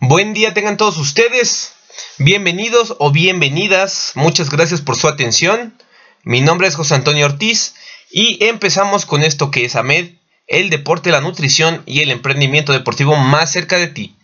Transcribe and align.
buen 0.00 0.32
día 0.32 0.54
tengan 0.54 0.76
todos 0.76 0.96
ustedes. 0.96 1.72
Bienvenidos 2.18 2.96
o 2.98 3.10
bienvenidas. 3.10 4.12
Muchas 4.14 4.50
gracias 4.50 4.80
por 4.80 4.96
su 4.96 5.06
atención. 5.08 5.74
Mi 6.24 6.40
nombre 6.40 6.66
es 6.66 6.74
José 6.74 6.94
Antonio 6.94 7.26
Ortiz 7.26 7.74
y 8.10 8.44
empezamos 8.44 9.06
con 9.06 9.22
esto 9.22 9.50
que 9.50 9.64
es 9.64 9.76
AMED, 9.76 10.12
el 10.46 10.70
deporte, 10.70 11.10
la 11.10 11.20
nutrición 11.20 11.82
y 11.86 12.00
el 12.00 12.10
emprendimiento 12.10 12.72
deportivo 12.72 13.14
más 13.16 13.52
cerca 13.52 13.76
de 13.76 13.88
ti. 13.88 14.16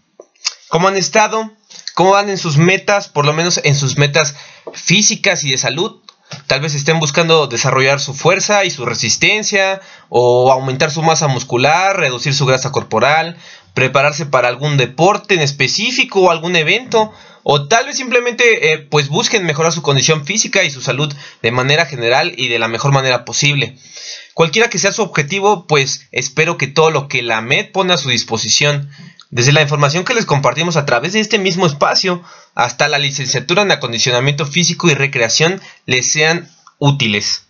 ¿Cómo 0.68 0.88
han 0.88 0.96
estado? 0.96 1.52
¿Cómo 1.94 2.12
van 2.12 2.30
en 2.30 2.38
sus 2.38 2.56
metas? 2.56 3.08
Por 3.08 3.26
lo 3.26 3.32
menos 3.32 3.60
en 3.62 3.74
sus 3.74 3.96
metas 3.98 4.34
físicas 4.72 5.44
y 5.44 5.50
de 5.50 5.58
salud. 5.58 6.00
Tal 6.46 6.60
vez 6.60 6.74
estén 6.74 6.98
buscando 6.98 7.46
desarrollar 7.46 8.00
su 8.00 8.12
fuerza 8.12 8.64
y 8.64 8.70
su 8.70 8.84
resistencia, 8.84 9.80
o 10.08 10.50
aumentar 10.50 10.90
su 10.90 11.02
masa 11.02 11.28
muscular, 11.28 11.96
reducir 11.98 12.34
su 12.34 12.46
grasa 12.46 12.72
corporal, 12.72 13.36
prepararse 13.76 14.24
para 14.24 14.48
algún 14.48 14.78
deporte 14.78 15.34
en 15.34 15.42
específico 15.42 16.22
o 16.22 16.30
algún 16.30 16.56
evento, 16.56 17.12
o 17.42 17.68
tal 17.68 17.84
vez 17.84 17.98
simplemente 17.98 18.72
eh, 18.72 18.78
pues 18.78 19.08
busquen 19.08 19.44
mejorar 19.44 19.70
su 19.70 19.82
condición 19.82 20.24
física 20.24 20.64
y 20.64 20.70
su 20.70 20.80
salud 20.80 21.14
de 21.42 21.50
manera 21.52 21.84
general 21.84 22.32
y 22.38 22.48
de 22.48 22.58
la 22.58 22.68
mejor 22.68 22.92
manera 22.92 23.26
posible. 23.26 23.76
Cualquiera 24.32 24.70
que 24.70 24.78
sea 24.78 24.92
su 24.92 25.02
objetivo, 25.02 25.66
pues 25.66 26.08
espero 26.10 26.56
que 26.56 26.68
todo 26.68 26.90
lo 26.90 27.06
que 27.06 27.20
la 27.20 27.42
MED 27.42 27.70
pone 27.70 27.92
a 27.92 27.98
su 27.98 28.08
disposición, 28.08 28.90
desde 29.28 29.52
la 29.52 29.60
información 29.60 30.06
que 30.06 30.14
les 30.14 30.24
compartimos 30.24 30.78
a 30.78 30.86
través 30.86 31.12
de 31.12 31.20
este 31.20 31.38
mismo 31.38 31.66
espacio 31.66 32.22
hasta 32.54 32.88
la 32.88 32.98
licenciatura 32.98 33.60
en 33.60 33.72
acondicionamiento 33.72 34.46
físico 34.46 34.88
y 34.88 34.94
recreación, 34.94 35.60
les 35.84 36.10
sean 36.10 36.50
útiles. 36.78 37.42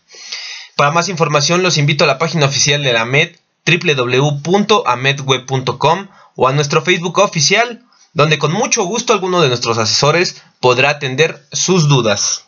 Para 0.75 0.91
más 0.91 1.09
información 1.09 1.63
los 1.63 1.79
invito 1.79 2.03
a 2.03 2.09
la 2.09 2.19
página 2.19 2.47
oficial 2.47 2.83
de 2.83 2.93
la 2.93 3.05
MED 3.05 3.37
www.amedweb.com 3.67 6.09
o 6.37 6.49
a 6.49 6.53
nuestro 6.53 6.83
Facebook 6.83 7.19
oficial, 7.19 7.83
donde 8.13 8.39
con 8.39 8.53
mucho 8.53 8.85
gusto 8.85 9.13
alguno 9.13 9.43
de 9.43 9.49
nuestros 9.49 9.79
asesores 9.79 10.43
podrá 10.61 10.91
atender 10.91 11.45
sus 11.53 11.89
dudas. 11.89 12.45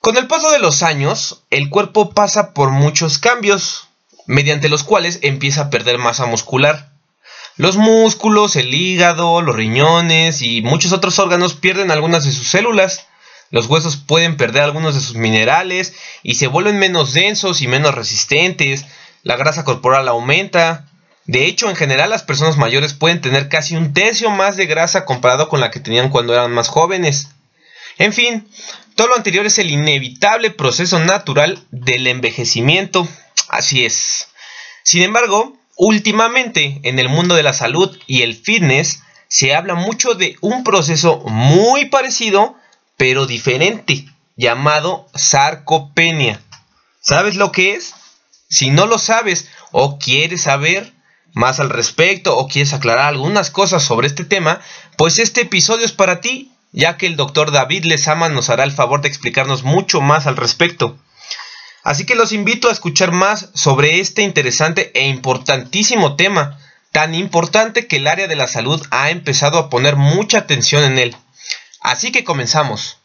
Con 0.00 0.16
el 0.16 0.26
paso 0.26 0.50
de 0.50 0.60
los 0.60 0.82
años, 0.82 1.42
el 1.50 1.70
cuerpo 1.70 2.10
pasa 2.10 2.54
por 2.54 2.70
muchos 2.70 3.18
cambios, 3.18 3.88
mediante 4.26 4.68
los 4.68 4.84
cuales 4.84 5.18
empieza 5.22 5.62
a 5.62 5.70
perder 5.70 5.98
masa 5.98 6.26
muscular. 6.26 6.92
Los 7.56 7.76
músculos, 7.76 8.54
el 8.54 8.72
hígado, 8.72 9.42
los 9.42 9.56
riñones 9.56 10.42
y 10.42 10.62
muchos 10.62 10.92
otros 10.92 11.18
órganos 11.18 11.54
pierden 11.54 11.90
algunas 11.90 12.24
de 12.24 12.30
sus 12.30 12.48
células. 12.48 13.06
Los 13.50 13.66
huesos 13.66 13.96
pueden 13.96 14.36
perder 14.36 14.62
algunos 14.62 14.94
de 14.94 15.00
sus 15.00 15.16
minerales 15.16 15.94
y 16.22 16.34
se 16.34 16.46
vuelven 16.46 16.78
menos 16.78 17.14
densos 17.14 17.60
y 17.60 17.66
menos 17.66 17.94
resistentes, 17.94 18.84
la 19.22 19.36
grasa 19.36 19.64
corporal 19.64 20.08
aumenta. 20.08 20.86
De 21.26 21.46
hecho, 21.46 21.68
en 21.68 21.76
general 21.76 22.10
las 22.10 22.22
personas 22.22 22.56
mayores 22.56 22.94
pueden 22.94 23.20
tener 23.20 23.48
casi 23.48 23.76
un 23.76 23.92
tercio 23.92 24.30
más 24.30 24.56
de 24.56 24.66
grasa 24.66 25.04
comparado 25.04 25.48
con 25.48 25.60
la 25.60 25.70
que 25.70 25.80
tenían 25.80 26.10
cuando 26.10 26.32
eran 26.32 26.52
más 26.52 26.68
jóvenes. 26.68 27.28
En 27.98 28.12
fin, 28.12 28.48
todo 28.94 29.08
lo 29.08 29.16
anterior 29.16 29.44
es 29.46 29.58
el 29.58 29.70
inevitable 29.70 30.50
proceso 30.50 30.98
natural 31.00 31.62
del 31.70 32.06
envejecimiento. 32.06 33.06
Así 33.48 33.84
es. 33.84 34.28
Sin 34.82 35.02
embargo, 35.02 35.56
últimamente 35.76 36.80
en 36.82 36.98
el 36.98 37.08
mundo 37.08 37.34
de 37.34 37.42
la 37.42 37.52
salud 37.52 37.96
y 38.06 38.22
el 38.22 38.34
fitness 38.34 39.02
se 39.28 39.54
habla 39.54 39.74
mucho 39.74 40.14
de 40.14 40.36
un 40.40 40.64
proceso 40.64 41.18
muy 41.26 41.86
parecido, 41.86 42.56
pero 42.96 43.26
diferente, 43.26 44.06
llamado 44.36 45.06
sarcopenia. 45.14 46.40
¿Sabes 47.00 47.36
lo 47.36 47.52
que 47.52 47.74
es? 47.74 47.94
Si 48.48 48.70
no 48.70 48.86
lo 48.86 48.98
sabes 48.98 49.48
o 49.72 49.98
quieres 49.98 50.42
saber 50.42 50.92
más 51.34 51.60
al 51.60 51.70
respecto 51.70 52.36
o 52.36 52.48
quieres 52.48 52.72
aclarar 52.72 53.06
algunas 53.06 53.50
cosas 53.50 53.82
sobre 53.82 54.06
este 54.06 54.24
tema, 54.24 54.60
pues 54.96 55.18
este 55.18 55.42
episodio 55.42 55.84
es 55.84 55.92
para 55.92 56.20
ti, 56.20 56.52
ya 56.72 56.96
que 56.96 57.06
el 57.06 57.16
doctor 57.16 57.52
David 57.52 57.84
Lezama 57.84 58.28
nos 58.28 58.50
hará 58.50 58.64
el 58.64 58.72
favor 58.72 59.00
de 59.00 59.08
explicarnos 59.08 59.62
mucho 59.62 60.00
más 60.00 60.26
al 60.26 60.36
respecto. 60.36 60.98
Así 61.84 62.04
que 62.04 62.14
los 62.14 62.32
invito 62.32 62.68
a 62.68 62.72
escuchar 62.72 63.12
más 63.12 63.50
sobre 63.54 64.00
este 64.00 64.22
interesante 64.22 64.90
e 64.94 65.06
importantísimo 65.08 66.16
tema, 66.16 66.58
tan 66.92 67.14
importante 67.14 67.86
que 67.86 67.96
el 67.96 68.06
área 68.06 68.28
de 68.28 68.36
la 68.36 68.46
salud 68.46 68.84
ha 68.90 69.10
empezado 69.10 69.58
a 69.58 69.70
poner 69.70 69.96
mucha 69.96 70.38
atención 70.38 70.82
en 70.82 70.98
él. 70.98 71.16
Así 71.80 72.10
que 72.12 72.24
comenzamos. 72.24 72.98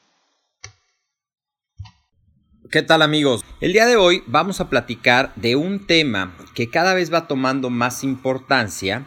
¿Qué 2.73 2.81
tal 2.81 3.03
amigos? 3.03 3.45
El 3.61 3.71
día 3.71 3.85
de 3.85 3.97
hoy 3.97 4.23
vamos 4.25 4.59
a 4.59 4.67
platicar 4.67 5.31
de 5.35 5.55
un 5.55 5.85
tema 5.85 6.35
que 6.55 6.71
cada 6.71 6.95
vez 6.95 7.13
va 7.13 7.27
tomando 7.27 7.69
más 7.69 8.03
importancia 8.03 9.05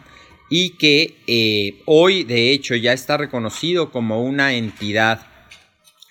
y 0.49 0.77
que 0.77 1.17
eh, 1.27 1.81
hoy 1.83 2.23
de 2.23 2.51
hecho 2.51 2.75
ya 2.75 2.93
está 2.93 3.17
reconocido 3.17 3.91
como 3.91 4.23
una 4.23 4.53
entidad 4.53 5.27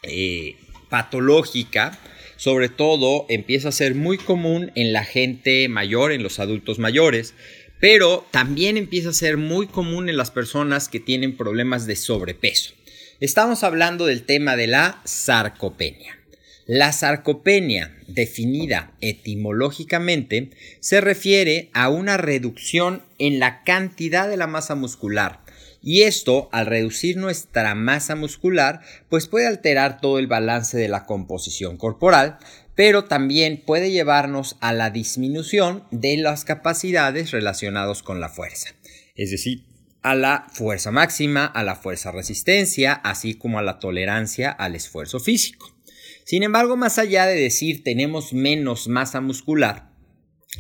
eh, 0.02 0.56
patológica. 0.90 1.98
Sobre 2.36 2.68
todo 2.68 3.24
empieza 3.30 3.70
a 3.70 3.72
ser 3.72 3.94
muy 3.94 4.18
común 4.18 4.70
en 4.74 4.92
la 4.92 5.04
gente 5.04 5.66
mayor, 5.70 6.12
en 6.12 6.22
los 6.22 6.38
adultos 6.40 6.78
mayores, 6.78 7.32
pero 7.80 8.26
también 8.32 8.76
empieza 8.76 9.08
a 9.08 9.14
ser 9.14 9.38
muy 9.38 9.66
común 9.66 10.10
en 10.10 10.18
las 10.18 10.30
personas 10.30 10.90
que 10.90 11.00
tienen 11.00 11.38
problemas 11.38 11.86
de 11.86 11.96
sobrepeso. 11.96 12.74
Estamos 13.18 13.64
hablando 13.64 14.04
del 14.04 14.24
tema 14.24 14.56
de 14.56 14.66
la 14.66 15.00
sarcopenia. 15.04 16.15
La 16.68 16.90
sarcopenia, 16.90 17.96
definida 18.08 18.92
etimológicamente, 19.00 20.50
se 20.80 21.00
refiere 21.00 21.70
a 21.74 21.88
una 21.90 22.16
reducción 22.16 23.04
en 23.18 23.38
la 23.38 23.62
cantidad 23.62 24.28
de 24.28 24.36
la 24.36 24.48
masa 24.48 24.74
muscular. 24.74 25.44
Y 25.80 26.02
esto, 26.02 26.48
al 26.50 26.66
reducir 26.66 27.18
nuestra 27.18 27.76
masa 27.76 28.16
muscular, 28.16 28.80
pues 29.08 29.28
puede 29.28 29.46
alterar 29.46 30.00
todo 30.00 30.18
el 30.18 30.26
balance 30.26 30.76
de 30.76 30.88
la 30.88 31.04
composición 31.04 31.76
corporal, 31.76 32.38
pero 32.74 33.04
también 33.04 33.62
puede 33.64 33.92
llevarnos 33.92 34.56
a 34.60 34.72
la 34.72 34.90
disminución 34.90 35.84
de 35.92 36.16
las 36.16 36.44
capacidades 36.44 37.30
relacionadas 37.30 38.02
con 38.02 38.20
la 38.20 38.28
fuerza. 38.28 38.70
Es 39.14 39.30
decir, 39.30 39.62
a 40.02 40.16
la 40.16 40.48
fuerza 40.52 40.90
máxima, 40.90 41.46
a 41.46 41.62
la 41.62 41.76
fuerza 41.76 42.10
resistencia, 42.10 42.92
así 42.92 43.34
como 43.34 43.60
a 43.60 43.62
la 43.62 43.78
tolerancia 43.78 44.50
al 44.50 44.74
esfuerzo 44.74 45.20
físico. 45.20 45.75
Sin 46.26 46.42
embargo, 46.42 46.76
más 46.76 46.98
allá 46.98 47.24
de 47.26 47.40
decir 47.40 47.84
tenemos 47.84 48.32
menos 48.32 48.88
masa 48.88 49.20
muscular, 49.20 49.85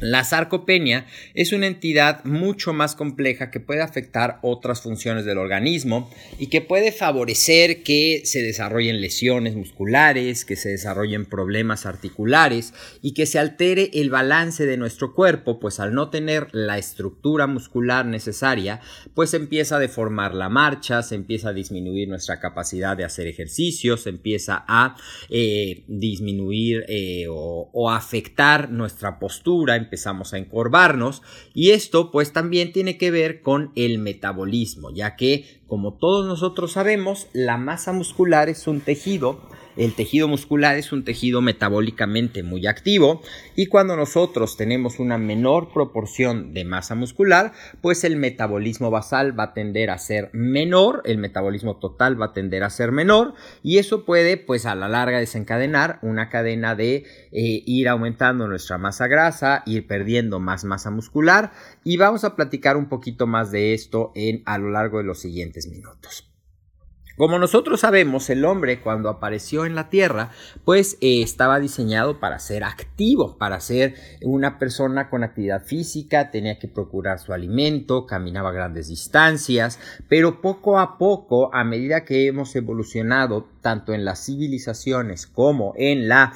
La 0.00 0.24
sarcopenia 0.24 1.06
es 1.32 1.52
una 1.52 1.66
entidad 1.66 2.22
mucho 2.24 2.74
más 2.74 2.94
compleja 2.94 3.50
que 3.50 3.60
puede 3.60 3.80
afectar 3.80 4.40
otras 4.42 4.82
funciones 4.82 5.24
del 5.24 5.38
organismo 5.38 6.10
y 6.38 6.48
que 6.48 6.60
puede 6.60 6.92
favorecer 6.92 7.82
que 7.82 8.20
se 8.24 8.42
desarrollen 8.42 9.00
lesiones 9.00 9.56
musculares, 9.56 10.44
que 10.44 10.56
se 10.56 10.68
desarrollen 10.68 11.24
problemas 11.24 11.86
articulares 11.86 12.74
y 13.00 13.14
que 13.14 13.24
se 13.24 13.38
altere 13.38 13.88
el 13.94 14.10
balance 14.10 14.66
de 14.66 14.76
nuestro 14.76 15.14
cuerpo, 15.14 15.58
pues 15.58 15.80
al 15.80 15.94
no 15.94 16.10
tener 16.10 16.48
la 16.52 16.76
estructura 16.76 17.46
muscular 17.46 18.04
necesaria, 18.04 18.80
pues 19.14 19.32
empieza 19.32 19.76
a 19.76 19.80
deformar 19.80 20.34
la 20.34 20.50
marcha, 20.50 21.02
se 21.02 21.14
empieza 21.14 21.48
a 21.48 21.54
disminuir 21.54 22.06
nuestra 22.06 22.38
capacidad 22.38 22.98
de 22.98 23.04
hacer 23.04 23.28
ejercicios, 23.28 24.02
se 24.02 24.10
empieza 24.10 24.62
a 24.68 24.94
eh, 25.30 25.84
disminuir 25.88 26.84
eh, 26.86 27.28
o, 27.30 27.70
o 27.72 27.90
afectar 27.90 28.70
nuestra 28.70 29.18
postura, 29.18 29.85
empezamos 29.86 30.34
a 30.34 30.38
encorvarnos. 30.38 31.22
Y 31.54 31.70
esto 31.70 32.10
pues 32.10 32.32
también 32.32 32.72
tiene 32.72 32.98
que 32.98 33.10
ver 33.10 33.40
con 33.40 33.72
el 33.74 33.98
metabolismo, 33.98 34.90
ya 34.90 35.16
que 35.16 35.60
como 35.66 35.94
todos 35.94 36.26
nosotros 36.26 36.72
sabemos, 36.72 37.28
la 37.32 37.56
masa 37.56 37.92
muscular 37.92 38.48
es 38.48 38.66
un 38.66 38.80
tejido 38.80 39.40
el 39.76 39.94
tejido 39.94 40.28
muscular 40.28 40.76
es 40.76 40.92
un 40.92 41.04
tejido 41.04 41.40
metabólicamente 41.40 42.42
muy 42.42 42.66
activo 42.66 43.22
y 43.54 43.66
cuando 43.66 43.96
nosotros 43.96 44.56
tenemos 44.56 44.98
una 44.98 45.18
menor 45.18 45.72
proporción 45.72 46.54
de 46.54 46.64
masa 46.64 46.94
muscular, 46.94 47.52
pues 47.80 48.04
el 48.04 48.16
metabolismo 48.16 48.90
basal 48.90 49.38
va 49.38 49.44
a 49.44 49.54
tender 49.54 49.90
a 49.90 49.98
ser 49.98 50.30
menor, 50.32 51.02
el 51.04 51.18
metabolismo 51.18 51.76
total 51.76 52.20
va 52.20 52.26
a 52.26 52.32
tender 52.32 52.62
a 52.62 52.70
ser 52.70 52.92
menor 52.92 53.34
y 53.62 53.78
eso 53.78 54.04
puede 54.04 54.36
pues 54.36 54.66
a 54.66 54.74
la 54.74 54.88
larga 54.88 55.18
desencadenar 55.18 55.98
una 56.02 56.28
cadena 56.28 56.74
de 56.74 57.04
eh, 57.32 57.62
ir 57.66 57.88
aumentando 57.88 58.48
nuestra 58.48 58.78
masa 58.78 59.06
grasa, 59.06 59.62
ir 59.66 59.86
perdiendo 59.86 60.40
más 60.40 60.64
masa 60.64 60.90
muscular 60.90 61.52
y 61.84 61.96
vamos 61.96 62.24
a 62.24 62.36
platicar 62.36 62.76
un 62.76 62.88
poquito 62.88 63.26
más 63.26 63.50
de 63.50 63.74
esto 63.74 64.12
en, 64.14 64.42
a 64.46 64.58
lo 64.58 64.70
largo 64.70 64.98
de 64.98 65.04
los 65.04 65.20
siguientes 65.20 65.68
minutos. 65.68 66.25
Como 67.16 67.38
nosotros 67.38 67.80
sabemos, 67.80 68.28
el 68.28 68.44
hombre 68.44 68.80
cuando 68.80 69.08
apareció 69.08 69.64
en 69.64 69.74
la 69.74 69.88
Tierra, 69.88 70.32
pues 70.66 70.98
eh, 71.00 71.22
estaba 71.22 71.58
diseñado 71.58 72.20
para 72.20 72.38
ser 72.38 72.62
activo, 72.62 73.38
para 73.38 73.58
ser 73.60 73.94
una 74.20 74.58
persona 74.58 75.08
con 75.08 75.24
actividad 75.24 75.64
física, 75.64 76.30
tenía 76.30 76.58
que 76.58 76.68
procurar 76.68 77.18
su 77.18 77.32
alimento, 77.32 78.04
caminaba 78.04 78.52
grandes 78.52 78.88
distancias, 78.88 79.80
pero 80.08 80.42
poco 80.42 80.78
a 80.78 80.98
poco, 80.98 81.54
a 81.54 81.64
medida 81.64 82.04
que 82.04 82.26
hemos 82.26 82.54
evolucionado 82.54 83.48
tanto 83.62 83.94
en 83.94 84.04
las 84.04 84.26
civilizaciones 84.26 85.26
como 85.26 85.72
en 85.78 86.08
la 86.08 86.34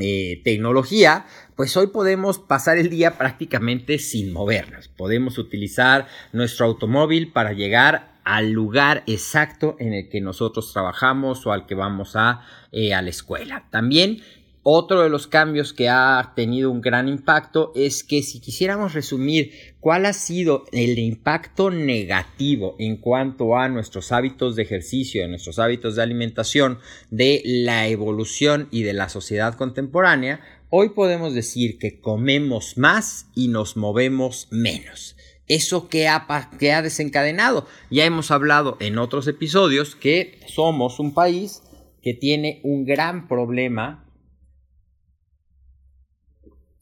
eh, 0.00 0.42
tecnología, 0.42 1.24
pues 1.54 1.76
hoy 1.76 1.86
podemos 1.86 2.40
pasar 2.40 2.78
el 2.78 2.90
día 2.90 3.16
prácticamente 3.16 4.00
sin 4.00 4.32
movernos. 4.32 4.88
Podemos 4.88 5.38
utilizar 5.38 6.08
nuestro 6.32 6.66
automóvil 6.66 7.32
para 7.32 7.52
llegar 7.52 8.15
al 8.26 8.50
lugar 8.50 9.04
exacto 9.06 9.76
en 9.78 9.94
el 9.94 10.08
que 10.08 10.20
nosotros 10.20 10.72
trabajamos 10.72 11.46
o 11.46 11.52
al 11.52 11.64
que 11.64 11.76
vamos 11.76 12.16
a, 12.16 12.40
eh, 12.72 12.92
a 12.92 13.00
la 13.00 13.10
escuela. 13.10 13.68
También 13.70 14.20
otro 14.64 15.04
de 15.04 15.10
los 15.10 15.28
cambios 15.28 15.72
que 15.72 15.88
ha 15.88 16.32
tenido 16.34 16.72
un 16.72 16.80
gran 16.80 17.06
impacto 17.06 17.70
es 17.76 18.02
que 18.02 18.24
si 18.24 18.40
quisiéramos 18.40 18.94
resumir 18.94 19.52
cuál 19.78 20.06
ha 20.06 20.12
sido 20.12 20.64
el 20.72 20.98
impacto 20.98 21.70
negativo 21.70 22.74
en 22.80 22.96
cuanto 22.96 23.56
a 23.56 23.68
nuestros 23.68 24.10
hábitos 24.10 24.56
de 24.56 24.64
ejercicio, 24.64 25.22
de 25.22 25.28
nuestros 25.28 25.60
hábitos 25.60 25.94
de 25.94 26.02
alimentación, 26.02 26.80
de 27.12 27.42
la 27.44 27.86
evolución 27.86 28.66
y 28.72 28.82
de 28.82 28.92
la 28.92 29.08
sociedad 29.08 29.54
contemporánea, 29.54 30.40
hoy 30.68 30.88
podemos 30.88 31.32
decir 31.32 31.78
que 31.78 32.00
comemos 32.00 32.76
más 32.76 33.28
y 33.36 33.46
nos 33.46 33.76
movemos 33.76 34.48
menos. 34.50 35.15
¿Eso 35.48 35.88
qué 35.88 36.08
ha, 36.08 36.26
ha 36.28 36.82
desencadenado? 36.82 37.66
Ya 37.90 38.04
hemos 38.04 38.30
hablado 38.30 38.76
en 38.80 38.98
otros 38.98 39.28
episodios 39.28 39.94
que 39.94 40.40
somos 40.48 40.98
un 40.98 41.14
país 41.14 41.62
que 42.02 42.14
tiene 42.14 42.60
un 42.64 42.84
gran 42.84 43.28
problema 43.28 44.04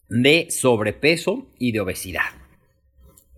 de 0.08 0.48
sobrepeso 0.50 1.46
y 1.58 1.72
de 1.72 1.80
obesidad. 1.80 2.44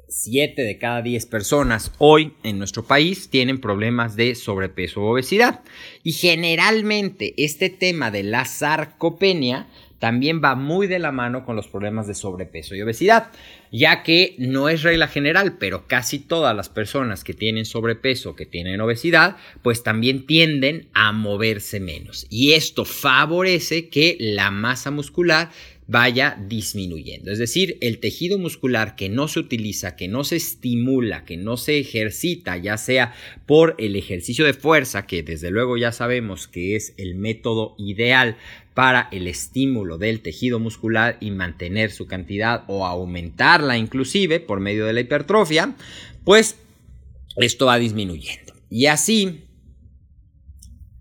Siete 0.09 0.63
de 0.63 0.79
cada 0.79 1.03
diez 1.03 1.27
personas 1.27 1.93
hoy 1.99 2.35
en 2.45 2.59
nuestro 2.59 2.85
país 2.85 3.29
tienen 3.29 3.61
problemas 3.61 4.15
de 4.15 4.35
sobrepeso 4.37 5.03
o 5.03 5.13
obesidad. 5.13 5.63
Y 6.05 6.13
generalmente 6.13 7.35
este 7.37 7.71
tema 7.71 8.13
de 8.13 8.23
la 8.23 8.45
sarcopenia 8.45 9.69
también 9.99 10.43
va 10.45 10.55
muy 10.55 10.87
de 10.87 10.99
la 10.99 11.13
mano 11.13 11.45
con 11.45 11.57
los 11.57 11.69
problemas 11.69 12.07
de 12.07 12.15
sobrepeso 12.15 12.75
y 12.75 12.83
obesidad, 12.83 13.31
ya 13.73 14.03
que 14.03 14.35
no 14.39 14.69
es 14.69 14.83
regla 14.83 15.09
general, 15.09 15.57
pero 15.59 15.87
casi 15.87 16.19
todas 16.19 16.55
las 16.55 16.69
personas 16.69 17.25
que 17.25 17.35
tienen 17.35 17.65
sobrepeso, 17.65 18.37
que 18.37 18.47
tienen 18.47 18.81
obesidad, 18.81 19.37
pues 19.63 19.83
también 19.83 20.27
tienden 20.27 20.89
a 20.93 21.13
moverse 21.13 21.81
menos. 21.81 22.27
Y 22.31 22.53
esto 22.53 22.85
favorece 22.85 23.89
que 23.89 24.17
la 24.21 24.51
masa 24.51 24.91
muscular 24.91 25.51
vaya 25.89 26.37
disminuyendo. 26.49 27.31
Es 27.31 27.39
decir, 27.39 27.79
el 27.81 27.99
tejido 27.99 28.39
muscular 28.39 28.97
que 28.97 29.09
no 29.09 29.29
se 29.29 29.39
utiliza, 29.39 29.97
que 29.97 30.09
no 30.09 30.25
se 30.25 30.37
estimula, 30.37 31.25
que 31.25 31.37
no 31.37 31.57
se 31.57 31.79
ejercita, 31.79 32.57
ya 32.57 32.77
sea 32.77 33.15
por 33.47 33.77
el 33.79 33.95
ejercicio 33.95 34.45
de 34.45 34.55
fuerza, 34.55 35.07
que 35.07 35.23
desde 35.23 35.51
luego 35.51 35.77
ya 35.77 35.93
sabemos 35.93 36.49
que 36.49 36.77
es 36.77 36.95
el 36.97 37.15
método 37.15 37.77
ideal 37.79 38.37
para 38.77 39.09
el 39.11 39.27
estímulo 39.27 39.97
del 39.97 40.21
tejido 40.21 40.61
muscular 40.61 41.17
y 41.19 41.31
mantener 41.31 41.91
su 41.91 42.07
cantidad 42.07 42.65
o 42.67 42.85
aumentarla 42.85 43.79
inclusive 43.79 44.39
por 44.39 44.61
medio 44.61 44.85
de 44.85 44.93
la 44.93 45.01
hipertrofia, 45.01 45.75
pues 46.25 46.61
esto 47.37 47.65
va 47.65 47.79
disminuyendo. 47.79 48.53
Y 48.69 48.85
así, 48.85 49.47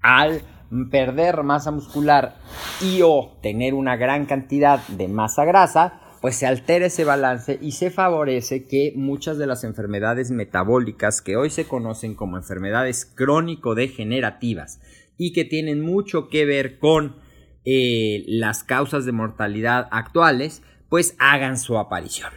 al 0.01 0.41
perder 0.89 1.43
masa 1.43 1.71
muscular 1.71 2.37
y 2.81 3.01
o 3.03 3.37
tener 3.43 3.73
una 3.73 3.97
gran 3.97 4.25
cantidad 4.25 4.79
de 4.87 5.09
masa 5.09 5.43
grasa, 5.43 5.99
pues 6.21 6.37
se 6.37 6.47
altera 6.47 6.85
ese 6.85 7.03
balance 7.03 7.59
y 7.61 7.73
se 7.73 7.91
favorece 7.91 8.67
que 8.67 8.93
muchas 8.95 9.37
de 9.37 9.47
las 9.47 9.65
enfermedades 9.65 10.31
metabólicas 10.31 11.21
que 11.21 11.35
hoy 11.35 11.49
se 11.49 11.67
conocen 11.67 12.15
como 12.15 12.37
enfermedades 12.37 13.05
crónico-degenerativas 13.05 14.79
y 15.17 15.33
que 15.33 15.43
tienen 15.43 15.81
mucho 15.81 16.29
que 16.29 16.45
ver 16.45 16.79
con 16.79 17.24
eh, 17.65 18.23
las 18.27 18.63
causas 18.63 19.05
de 19.05 19.11
mortalidad 19.11 19.87
actuales, 19.91 20.61
pues 20.89 21.15
hagan 21.19 21.57
su 21.57 21.77
aparición. 21.77 22.31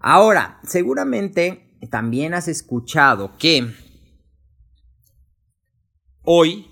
Ahora, 0.00 0.60
seguramente 0.64 1.76
también 1.90 2.34
has 2.34 2.48
escuchado 2.48 3.36
que 3.38 3.66
hoy 6.22 6.66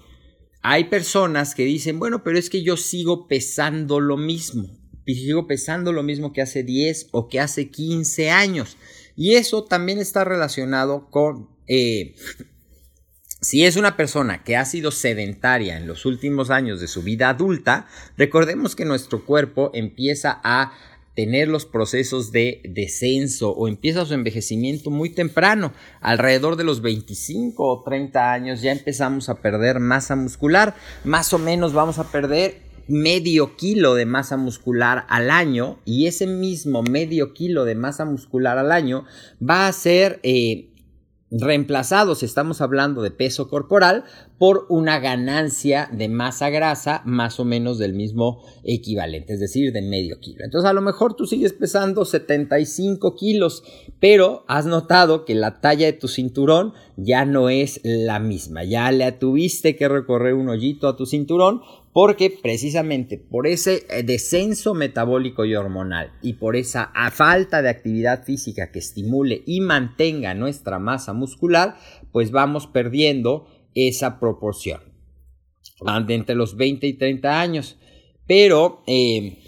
hay 0.63 0.85
personas 0.85 1.55
que 1.55 1.65
dicen, 1.65 1.99
bueno, 1.99 2.23
pero 2.23 2.39
es 2.39 2.51
que 2.51 2.63
yo 2.63 2.77
sigo 2.77 3.29
pesando 3.29 4.01
lo 4.01 4.17
mismo, 4.17 4.81
sigo 5.15 5.47
pesando 5.47 5.93
lo 5.93 6.03
mismo 6.03 6.33
que 6.33 6.43
hace 6.43 6.63
10 6.63 7.09
o 7.13 7.29
que 7.29 7.41
hace 7.41 7.71
15 7.71 8.31
años. 8.31 8.77
Y 9.17 9.35
eso 9.35 9.65
también 9.65 9.99
está 9.99 10.25
relacionado 10.25 11.11
con 11.11 11.51
eh, 11.67 12.15
si 13.41 13.65
es 13.65 13.77
una 13.77 13.97
persona 13.97 14.45
que 14.45 14.57
ha 14.57 14.65
sido 14.65 14.91
sedentaria 14.91 15.77
en 15.77 15.87
los 15.87 16.05
últimos 16.05 16.51
años 16.51 16.81
de 16.81 16.89
su 16.89 17.03
vida 17.03 17.31
adulta, 17.31 17.87
recordemos 18.17 18.77
que 18.77 18.85
nuestro 18.85 19.25
cuerpo 19.25 19.71
empieza 19.73 20.41
a 20.45 20.73
tener 21.17 21.49
los 21.49 21.67
procesos 21.67 22.33
de 22.33 22.61
descenso 22.65 23.51
o 23.51 23.67
empieza 23.67 24.07
su 24.07 24.15
envejecimiento 24.15 24.91
muy 24.91 25.11
temprano, 25.11 25.73
alrededor 26.01 26.57
de 26.57 26.65
los 26.65 26.83
25 26.83 27.67
o 27.67 27.83
30 27.83 28.33
años 28.33 28.63
ya 28.63 28.73
empezamos 28.73 29.29
a 29.29 29.37
perder 29.37 29.81
masa 29.81 30.17
muscular, 30.17 30.75
más 31.05 31.33
o 31.33 31.39
menos 31.39 31.73
vamos 31.73 31.99
a 31.99 32.11
perder 32.11 32.63
medio 32.89 33.57
kilo 33.57 33.95
de 33.95 34.05
masa 34.05 34.37
muscular 34.37 35.05
al 35.09 35.31
año 35.31 35.79
y 35.85 36.07
ese 36.07 36.27
mismo 36.27 36.83
medio 36.83 37.35
kilo 37.35 37.65
de 37.65 37.77
masa 37.77 38.05
muscular 38.05 38.59
al 38.59 38.73
año 38.73 39.05
va 39.41 39.69
a 39.69 39.73
ser 39.73 40.19
eh, 40.25 40.70
reemplazados, 41.31 42.23
estamos 42.23 42.61
hablando 42.61 43.03
de 43.03 43.11
peso 43.11 43.49
corporal, 43.49 44.05
por 44.41 44.65
una 44.71 45.01
ganancia 45.01 45.91
de 45.93 46.09
masa 46.09 46.49
grasa 46.49 47.03
más 47.05 47.39
o 47.39 47.45
menos 47.45 47.77
del 47.77 47.93
mismo 47.93 48.43
equivalente, 48.65 49.35
es 49.35 49.41
decir, 49.41 49.71
de 49.71 49.83
medio 49.83 50.19
kilo. 50.19 50.47
Entonces 50.47 50.67
a 50.67 50.73
lo 50.73 50.81
mejor 50.81 51.13
tú 51.13 51.27
sigues 51.27 51.53
pesando 51.53 52.07
75 52.07 53.17
kilos, 53.17 53.63
pero 54.01 54.47
has 54.49 54.65
notado 54.65 55.27
que 55.27 55.35
la 55.35 55.61
talla 55.61 55.85
de 55.85 55.93
tu 55.93 56.09
cinturón 56.09 56.73
ya 56.97 57.27
no 57.27 57.51
es 57.51 57.83
la 57.85 58.19
misma, 58.19 58.65
ya 58.65 58.91
le 58.93 59.13
tuviste 59.13 59.77
que 59.77 59.91
recorrer 59.91 60.33
un 60.33 60.49
hoyito 60.49 60.89
a 60.89 60.97
tu 60.97 61.05
cinturón 61.05 61.61
porque 61.93 62.35
precisamente 62.43 63.19
por 63.19 63.47
ese 63.47 63.85
eh, 63.91 64.03
descenso 64.05 64.73
metabólico 64.73 65.45
y 65.45 65.55
hormonal 65.55 66.13
y 66.23 66.35
por 66.35 66.57
esa 66.57 66.93
falta 67.13 67.61
de 67.61 67.69
actividad 67.69 68.25
física 68.25 68.71
que 68.73 68.79
estimule 68.79 69.43
y 69.45 69.61
mantenga 69.61 70.33
nuestra 70.33 70.79
masa 70.79 71.13
muscular, 71.13 71.77
pues 72.11 72.31
vamos 72.31 72.67
perdiendo 72.67 73.47
esa 73.75 74.19
proporción 74.19 74.91
entre 76.09 76.35
los 76.35 76.57
20 76.57 76.87
y 76.87 76.95
30 76.95 77.41
años. 77.41 77.77
Pero 78.27 78.83
eh, 78.87 79.39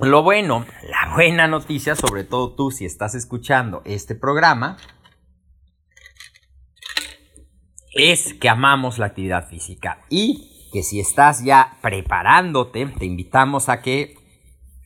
lo 0.00 0.22
bueno, 0.22 0.66
la 0.88 1.14
buena 1.14 1.46
noticia, 1.46 1.94
sobre 1.94 2.24
todo 2.24 2.54
tú 2.54 2.70
si 2.70 2.84
estás 2.84 3.14
escuchando 3.14 3.82
este 3.84 4.14
programa, 4.14 4.76
es 7.94 8.34
que 8.34 8.48
amamos 8.48 8.98
la 8.98 9.06
actividad 9.06 9.48
física 9.48 10.04
y 10.10 10.68
que 10.72 10.82
si 10.82 11.00
estás 11.00 11.44
ya 11.44 11.78
preparándote, 11.80 12.86
te 12.86 13.06
invitamos 13.06 13.68
a 13.68 13.80
que 13.80 14.16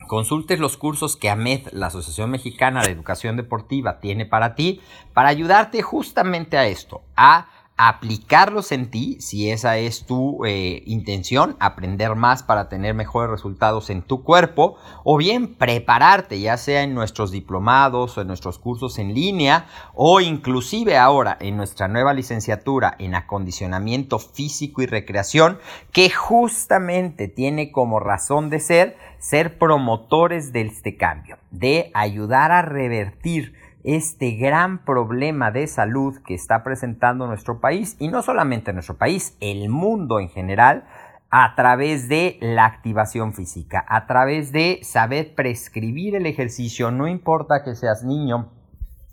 consultes 0.07 0.59
los 0.59 0.77
cursos 0.77 1.17
que 1.17 1.29
AMED, 1.29 1.69
la 1.71 1.87
Asociación 1.87 2.29
Mexicana 2.29 2.83
de 2.83 2.91
Educación 2.91 3.37
Deportiva, 3.37 3.99
tiene 3.99 4.25
para 4.25 4.55
ti, 4.55 4.81
para 5.13 5.29
ayudarte 5.29 5.81
justamente 5.81 6.57
a 6.57 6.67
esto, 6.67 7.01
a 7.15 7.49
aplicarlos 7.87 8.71
en 8.71 8.91
ti, 8.91 9.17
si 9.21 9.49
esa 9.49 9.79
es 9.79 10.05
tu 10.05 10.45
eh, 10.45 10.83
intención, 10.85 11.57
aprender 11.59 12.13
más 12.13 12.43
para 12.43 12.69
tener 12.69 12.93
mejores 12.93 13.31
resultados 13.31 13.89
en 13.89 14.03
tu 14.03 14.23
cuerpo, 14.23 14.75
o 15.03 15.17
bien 15.17 15.55
prepararte, 15.55 16.39
ya 16.39 16.57
sea 16.57 16.83
en 16.83 16.93
nuestros 16.93 17.31
diplomados 17.31 18.15
o 18.15 18.21
en 18.21 18.27
nuestros 18.27 18.59
cursos 18.59 18.99
en 18.99 19.15
línea, 19.15 19.65
o 19.95 20.21
inclusive 20.21 20.95
ahora 20.95 21.37
en 21.39 21.57
nuestra 21.57 21.87
nueva 21.87 22.13
licenciatura 22.13 22.95
en 22.99 23.15
acondicionamiento 23.15 24.19
físico 24.19 24.83
y 24.83 24.85
recreación, 24.85 25.57
que 25.91 26.11
justamente 26.11 27.29
tiene 27.29 27.71
como 27.71 27.99
razón 27.99 28.51
de 28.51 28.59
ser 28.59 28.97
ser 29.17 29.57
promotores 29.57 30.51
de 30.51 30.61
este 30.61 30.97
cambio, 30.97 31.37
de 31.49 31.89
ayudar 31.93 32.51
a 32.51 32.61
revertir 32.61 33.53
este 33.83 34.31
gran 34.31 34.83
problema 34.85 35.51
de 35.51 35.67
salud 35.67 36.21
que 36.25 36.33
está 36.33 36.63
presentando 36.63 37.27
nuestro 37.27 37.59
país, 37.59 37.95
y 37.99 38.07
no 38.07 38.21
solamente 38.21 38.73
nuestro 38.73 38.97
país, 38.97 39.37
el 39.39 39.69
mundo 39.69 40.19
en 40.19 40.29
general, 40.29 40.85
a 41.29 41.55
través 41.55 42.09
de 42.09 42.37
la 42.41 42.65
activación 42.65 43.33
física, 43.33 43.85
a 43.87 44.05
través 44.05 44.51
de 44.51 44.79
saber 44.83 45.33
prescribir 45.33 46.15
el 46.15 46.25
ejercicio, 46.25 46.91
no 46.91 47.07
importa 47.07 47.63
que 47.63 47.75
seas 47.75 48.03
niño, 48.03 48.51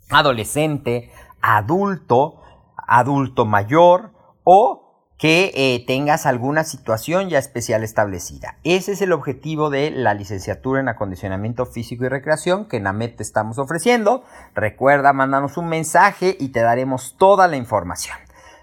adolescente, 0.09 1.11
adulto, 1.41 2.41
adulto 2.75 3.45
mayor 3.45 4.11
o 4.43 4.88
que 5.19 5.51
eh, 5.53 5.83
tengas 5.85 6.25
alguna 6.25 6.63
situación 6.63 7.27
ya 7.27 7.39
especial 7.39 7.83
establecida. 7.83 8.57
Ese 8.63 8.93
es 8.93 9.01
el 9.01 9.11
objetivo 9.11 9.69
de 9.69 9.91
la 9.91 10.13
licenciatura 10.13 10.79
en 10.79 10.87
acondicionamiento 10.87 11.65
físico 11.65 12.05
y 12.05 12.07
recreación 12.07 12.69
que 12.69 12.77
en 12.77 12.87
AMET 12.87 13.17
te 13.17 13.23
estamos 13.23 13.59
ofreciendo. 13.59 14.23
Recuerda, 14.55 15.11
mándanos 15.11 15.57
un 15.57 15.67
mensaje 15.67 16.37
y 16.39 16.49
te 16.49 16.61
daremos 16.61 17.17
toda 17.17 17.49
la 17.49 17.57
información. 17.57 18.17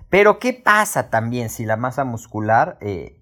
Pero, 0.08 0.38
¿qué 0.38 0.54
pasa 0.54 1.10
también 1.10 1.50
si 1.50 1.66
la 1.66 1.76
masa 1.76 2.04
muscular... 2.04 2.78
Eh, 2.80 3.20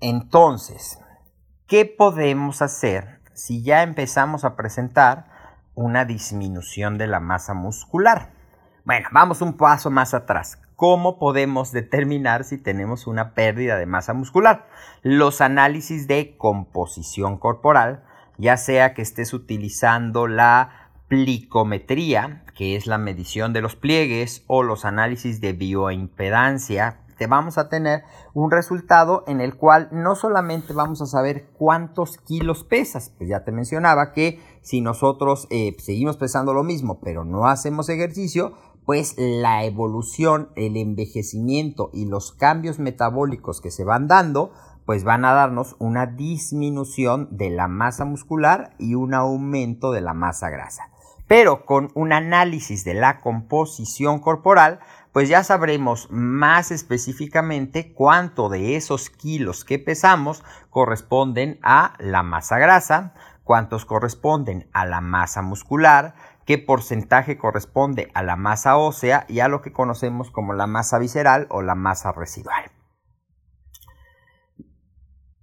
entonces, 0.00 0.98
¿qué 1.66 1.86
podemos 1.86 2.60
hacer 2.60 3.21
si 3.34 3.62
ya 3.62 3.82
empezamos 3.82 4.44
a 4.44 4.56
presentar 4.56 5.26
una 5.74 6.04
disminución 6.04 6.98
de 6.98 7.06
la 7.06 7.20
masa 7.20 7.54
muscular. 7.54 8.30
Bueno, 8.84 9.08
vamos 9.12 9.40
un 9.42 9.56
paso 9.56 9.90
más 9.90 10.14
atrás. 10.14 10.58
¿Cómo 10.76 11.18
podemos 11.18 11.70
determinar 11.70 12.44
si 12.44 12.58
tenemos 12.58 13.06
una 13.06 13.34
pérdida 13.34 13.76
de 13.76 13.86
masa 13.86 14.14
muscular? 14.14 14.66
Los 15.02 15.40
análisis 15.40 16.08
de 16.08 16.36
composición 16.36 17.38
corporal, 17.38 18.02
ya 18.36 18.56
sea 18.56 18.92
que 18.92 19.02
estés 19.02 19.32
utilizando 19.32 20.26
la 20.26 20.90
plicometría, 21.06 22.42
que 22.56 22.74
es 22.74 22.86
la 22.86 22.98
medición 22.98 23.52
de 23.52 23.60
los 23.60 23.76
pliegues, 23.76 24.44
o 24.48 24.62
los 24.62 24.84
análisis 24.84 25.40
de 25.40 25.52
bioimpedancia, 25.52 27.01
vamos 27.28 27.58
a 27.58 27.68
tener 27.68 28.02
un 28.34 28.50
resultado 28.50 29.24
en 29.26 29.40
el 29.40 29.56
cual 29.56 29.88
no 29.92 30.14
solamente 30.14 30.72
vamos 30.72 31.00
a 31.02 31.06
saber 31.06 31.48
cuántos 31.56 32.18
kilos 32.18 32.64
pesas, 32.64 33.12
pues 33.16 33.28
ya 33.28 33.44
te 33.44 33.52
mencionaba 33.52 34.12
que 34.12 34.40
si 34.62 34.80
nosotros 34.80 35.46
eh, 35.50 35.76
seguimos 35.78 36.16
pesando 36.16 36.52
lo 36.52 36.62
mismo 36.62 37.00
pero 37.00 37.24
no 37.24 37.46
hacemos 37.46 37.88
ejercicio, 37.88 38.52
pues 38.84 39.14
la 39.16 39.64
evolución, 39.64 40.50
el 40.56 40.76
envejecimiento 40.76 41.90
y 41.92 42.06
los 42.06 42.32
cambios 42.32 42.78
metabólicos 42.78 43.60
que 43.60 43.70
se 43.70 43.84
van 43.84 44.08
dando, 44.08 44.52
pues 44.84 45.04
van 45.04 45.24
a 45.24 45.32
darnos 45.32 45.76
una 45.78 46.06
disminución 46.06 47.28
de 47.30 47.50
la 47.50 47.68
masa 47.68 48.04
muscular 48.04 48.74
y 48.78 48.94
un 48.94 49.14
aumento 49.14 49.92
de 49.92 50.00
la 50.00 50.14
masa 50.14 50.50
grasa. 50.50 50.88
Pero 51.28 51.64
con 51.64 51.90
un 51.94 52.12
análisis 52.12 52.84
de 52.84 52.94
la 52.94 53.20
composición 53.20 54.18
corporal, 54.18 54.80
pues 55.12 55.28
ya 55.28 55.44
sabremos 55.44 56.08
más 56.10 56.70
específicamente 56.70 57.92
cuánto 57.92 58.48
de 58.48 58.76
esos 58.76 59.10
kilos 59.10 59.64
que 59.64 59.78
pesamos 59.78 60.42
corresponden 60.70 61.58
a 61.62 61.94
la 61.98 62.22
masa 62.22 62.58
grasa, 62.58 63.14
cuántos 63.44 63.84
corresponden 63.84 64.68
a 64.72 64.86
la 64.86 65.00
masa 65.00 65.42
muscular, 65.42 66.14
qué 66.46 66.58
porcentaje 66.58 67.36
corresponde 67.36 68.10
a 68.14 68.22
la 68.22 68.36
masa 68.36 68.76
ósea 68.76 69.26
y 69.28 69.40
a 69.40 69.48
lo 69.48 69.60
que 69.60 69.72
conocemos 69.72 70.30
como 70.30 70.54
la 70.54 70.66
masa 70.66 70.98
visceral 70.98 71.46
o 71.50 71.62
la 71.62 71.74
masa 71.74 72.12
residual. 72.12 72.72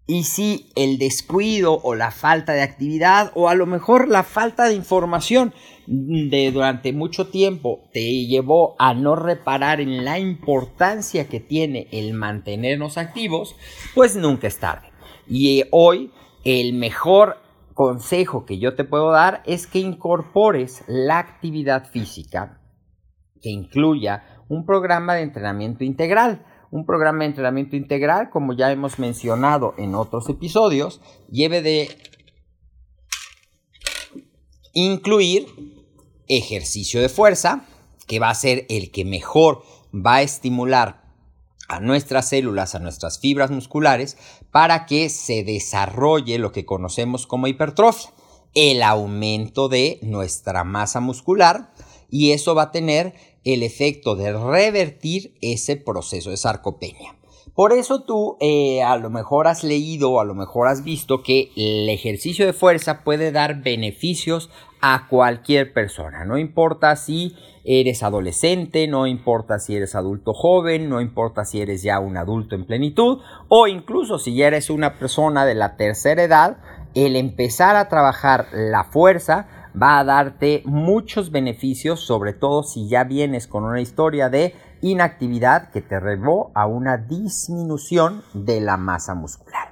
Y 0.09 0.23
si 0.23 0.71
el 0.75 0.97
descuido 0.97 1.79
o 1.83 1.93
la 1.93 2.09
falta 2.09 2.53
de 2.53 2.63
actividad 2.63 3.31
o 3.35 3.47
a 3.47 3.53
lo 3.53 3.67
mejor 3.67 4.07
la 4.07 4.23
falta 4.23 4.63
de 4.67 4.73
información 4.73 5.53
de 5.85 6.49
durante 6.51 6.93
mucho 6.93 7.27
tiempo 7.27 7.83
te 7.93 8.25
llevó 8.25 8.75
a 8.79 8.95
no 8.95 9.15
reparar 9.15 9.79
en 9.79 10.03
la 10.03 10.17
importancia 10.17 11.27
que 11.27 11.39
tiene 11.39 11.87
el 11.91 12.15
mantenernos 12.15 12.97
activos, 12.97 13.55
pues 13.93 14.15
nunca 14.15 14.47
es 14.47 14.57
tarde. 14.57 14.87
Y 15.27 15.65
hoy 15.69 16.11
el 16.43 16.73
mejor 16.73 17.37
consejo 17.75 18.47
que 18.47 18.57
yo 18.57 18.73
te 18.73 18.85
puedo 18.85 19.11
dar 19.11 19.43
es 19.45 19.67
que 19.67 19.77
incorpores 19.77 20.83
la 20.87 21.19
actividad 21.19 21.87
física 21.87 22.59
que 23.43 23.49
incluya 23.51 24.23
un 24.47 24.65
programa 24.65 25.13
de 25.13 25.21
entrenamiento 25.21 25.83
integral 25.83 26.47
un 26.71 26.85
programa 26.85 27.19
de 27.19 27.25
entrenamiento 27.25 27.75
integral, 27.75 28.29
como 28.29 28.53
ya 28.53 28.71
hemos 28.71 28.99
mencionado 28.99 29.73
en 29.77 29.95
otros 29.95 30.29
episodios, 30.29 31.01
lleve 31.29 31.61
de 31.61 31.89
incluir 34.73 35.47
ejercicio 36.27 37.01
de 37.01 37.09
fuerza, 37.09 37.65
que 38.07 38.19
va 38.19 38.29
a 38.29 38.35
ser 38.35 38.65
el 38.69 38.91
que 38.91 39.05
mejor 39.05 39.63
va 39.93 40.15
a 40.15 40.21
estimular 40.21 41.03
a 41.67 41.79
nuestras 41.79 42.29
células, 42.29 42.75
a 42.75 42.79
nuestras 42.79 43.19
fibras 43.19 43.51
musculares, 43.51 44.17
para 44.51 44.85
que 44.85 45.09
se 45.09 45.43
desarrolle 45.43 46.39
lo 46.39 46.51
que 46.51 46.65
conocemos 46.65 47.27
como 47.27 47.47
hipertrofia, 47.47 48.11
el 48.55 48.81
aumento 48.81 49.69
de 49.69 49.99
nuestra 50.01 50.63
masa 50.63 50.99
muscular, 50.99 51.71
y 52.09 52.31
eso 52.31 52.55
va 52.55 52.63
a 52.63 52.71
tener 52.71 53.13
el 53.43 53.63
efecto 53.63 54.15
de 54.15 54.33
revertir 54.33 55.33
ese 55.41 55.75
proceso 55.75 56.29
de 56.29 56.37
sarcopenia. 56.37 57.15
Por 57.55 57.73
eso 57.73 58.03
tú 58.03 58.37
eh, 58.39 58.83
a 58.83 58.95
lo 58.97 59.09
mejor 59.09 59.47
has 59.47 59.63
leído 59.63 60.21
a 60.21 60.25
lo 60.25 60.33
mejor 60.33 60.67
has 60.67 60.83
visto 60.83 61.23
que 61.23 61.51
el 61.57 61.89
ejercicio 61.89 62.45
de 62.45 62.53
fuerza 62.53 63.03
puede 63.03 63.31
dar 63.31 63.61
beneficios 63.61 64.49
a 64.81 65.07
cualquier 65.09 65.73
persona. 65.73 66.23
No 66.23 66.37
importa 66.37 66.95
si 66.95 67.35
eres 67.65 68.01
adolescente, 68.01 68.87
no 68.87 69.07
importa 69.07 69.59
si 69.59 69.75
eres 69.75 69.95
adulto 69.95 70.33
joven, 70.33 70.89
no 70.89 71.01
importa 71.01 71.43
si 71.43 71.61
eres 71.61 71.83
ya 71.83 71.99
un 71.99 72.17
adulto 72.17 72.55
en 72.55 72.65
plenitud 72.65 73.19
o 73.49 73.67
incluso 73.67 74.19
si 74.19 74.35
ya 74.35 74.47
eres 74.47 74.69
una 74.69 74.97
persona 74.97 75.45
de 75.45 75.55
la 75.55 75.75
tercera 75.75 76.23
edad, 76.23 76.57
el 76.95 77.15
empezar 77.15 77.75
a 77.75 77.89
trabajar 77.89 78.47
la 78.53 78.85
fuerza 78.85 79.58
va 79.75 79.99
a 79.99 80.03
darte 80.03 80.63
muchos 80.65 81.31
beneficios, 81.31 81.99
sobre 81.99 82.33
todo 82.33 82.63
si 82.63 82.87
ya 82.87 83.03
vienes 83.03 83.47
con 83.47 83.63
una 83.63 83.81
historia 83.81 84.29
de 84.29 84.55
inactividad 84.81 85.69
que 85.71 85.81
te 85.81 85.99
llevó 85.99 86.51
a 86.55 86.65
una 86.65 86.97
disminución 86.97 88.23
de 88.33 88.61
la 88.61 88.77
masa 88.77 89.13
muscular. 89.15 89.69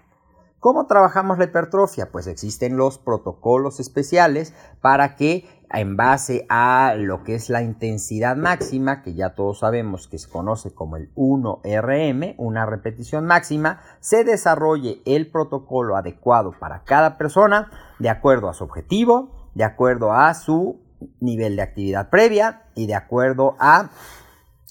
¿Cómo 0.59 0.87
trabajamos 0.87 1.37
la 1.37 1.45
hipertrofia? 1.45 2.11
Pues 2.11 2.27
existen 2.27 2.77
los 2.77 2.97
protocolos 2.97 3.79
especiales 3.79 4.53
para 4.81 5.15
que 5.15 5.45
en 5.71 5.95
base 5.95 6.45
a 6.49 6.95
lo 6.97 7.23
que 7.23 7.35
es 7.35 7.49
la 7.49 7.61
intensidad 7.61 8.35
máxima, 8.35 9.01
que 9.01 9.13
ya 9.13 9.35
todos 9.35 9.59
sabemos 9.59 10.07
que 10.07 10.17
se 10.17 10.29
conoce 10.29 10.73
como 10.73 10.97
el 10.97 11.13
1RM, 11.15 12.35
una 12.37 12.65
repetición 12.65 13.25
máxima, 13.25 13.81
se 13.99 14.23
desarrolle 14.23 15.01
el 15.05 15.29
protocolo 15.29 15.95
adecuado 15.95 16.53
para 16.59 16.83
cada 16.83 17.17
persona 17.17 17.69
de 17.99 18.09
acuerdo 18.09 18.49
a 18.49 18.53
su 18.53 18.63
objetivo, 18.63 19.36
de 19.57 19.63
acuerdo 19.63 20.13
a 20.13 20.35
su 20.35 20.79
nivel 21.19 21.55
de 21.55 21.63
actividad 21.63 22.11
previa 22.11 22.61
y 22.75 22.85
de 22.85 22.93
acuerdo 22.93 23.55
a 23.59 23.89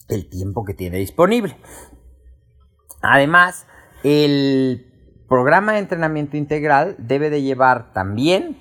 el 0.08 0.28
tiempo 0.28 0.64
que 0.64 0.74
tiene 0.74 0.98
disponible. 0.98 1.56
Además, 3.02 3.66
el 4.04 4.86
programa 5.28 5.72
de 5.72 5.80
entrenamiento 5.80 6.36
integral 6.36 6.94
debe 6.98 7.30
de 7.30 7.42
llevar 7.42 7.92
también 7.92 8.58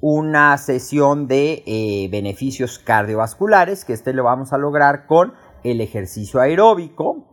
una 0.00 0.58
sesión 0.58 1.28
de 1.28 1.62
eh, 1.64 2.08
beneficios 2.10 2.80
cardiovasculares, 2.80 3.84
que 3.84 3.92
este 3.92 4.12
lo 4.12 4.24
vamos 4.24 4.52
a 4.52 4.58
lograr 4.58 5.06
con 5.06 5.34
el 5.62 5.80
ejercicio 5.80 6.40
aeróbico. 6.40 7.24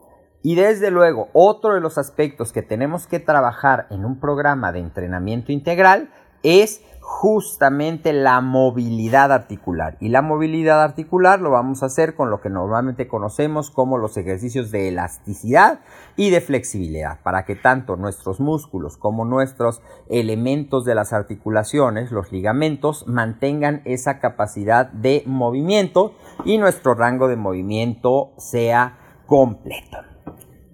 Y 0.44 0.54
desde 0.54 0.92
luego, 0.92 1.30
otro 1.34 1.74
de 1.74 1.82
los 1.82 1.98
aspectos 1.98 2.54
que 2.54 2.62
tenemos 2.62 3.08
que 3.08 3.20
trabajar 3.20 3.88
en 3.90 4.06
un 4.06 4.20
programa 4.20 4.72
de 4.72 4.82
entrenamiento 4.82 5.52
integral 5.52 6.12
es 6.44 6.82
justamente 7.08 8.14
la 8.14 8.42
movilidad 8.42 9.32
articular. 9.32 9.96
Y 10.00 10.10
la 10.10 10.24
movilidad 10.24 10.82
articular 10.82 11.40
lo 11.40 11.52
vamos 11.52 11.84
a 11.84 11.86
hacer 11.86 12.16
con 12.16 12.32
lo 12.32 12.42
que 12.42 12.50
normalmente 12.50 13.08
conocemos 13.08 13.70
como 13.70 14.00
los 14.00 14.18
ejercicios 14.18 14.72
de 14.72 14.88
elasticidad 14.88 15.82
y 16.16 16.32
de 16.32 16.42
flexibilidad, 16.42 17.20
para 17.22 17.46
que 17.46 17.56
tanto 17.56 17.96
nuestros 17.96 18.40
músculos 18.40 18.98
como 18.98 19.24
nuestros 19.24 19.84
elementos 20.10 20.84
de 20.84 20.96
las 20.96 21.14
articulaciones, 21.14 22.12
los 22.12 22.32
ligamentos, 22.32 23.08
mantengan 23.08 23.84
esa 23.86 24.20
capacidad 24.20 24.88
de 24.88 25.22
movimiento 25.28 26.16
y 26.44 26.58
nuestro 26.58 26.96
rango 26.96 27.28
de 27.28 27.36
movimiento 27.36 28.34
sea 28.38 28.98
completo. 29.28 30.00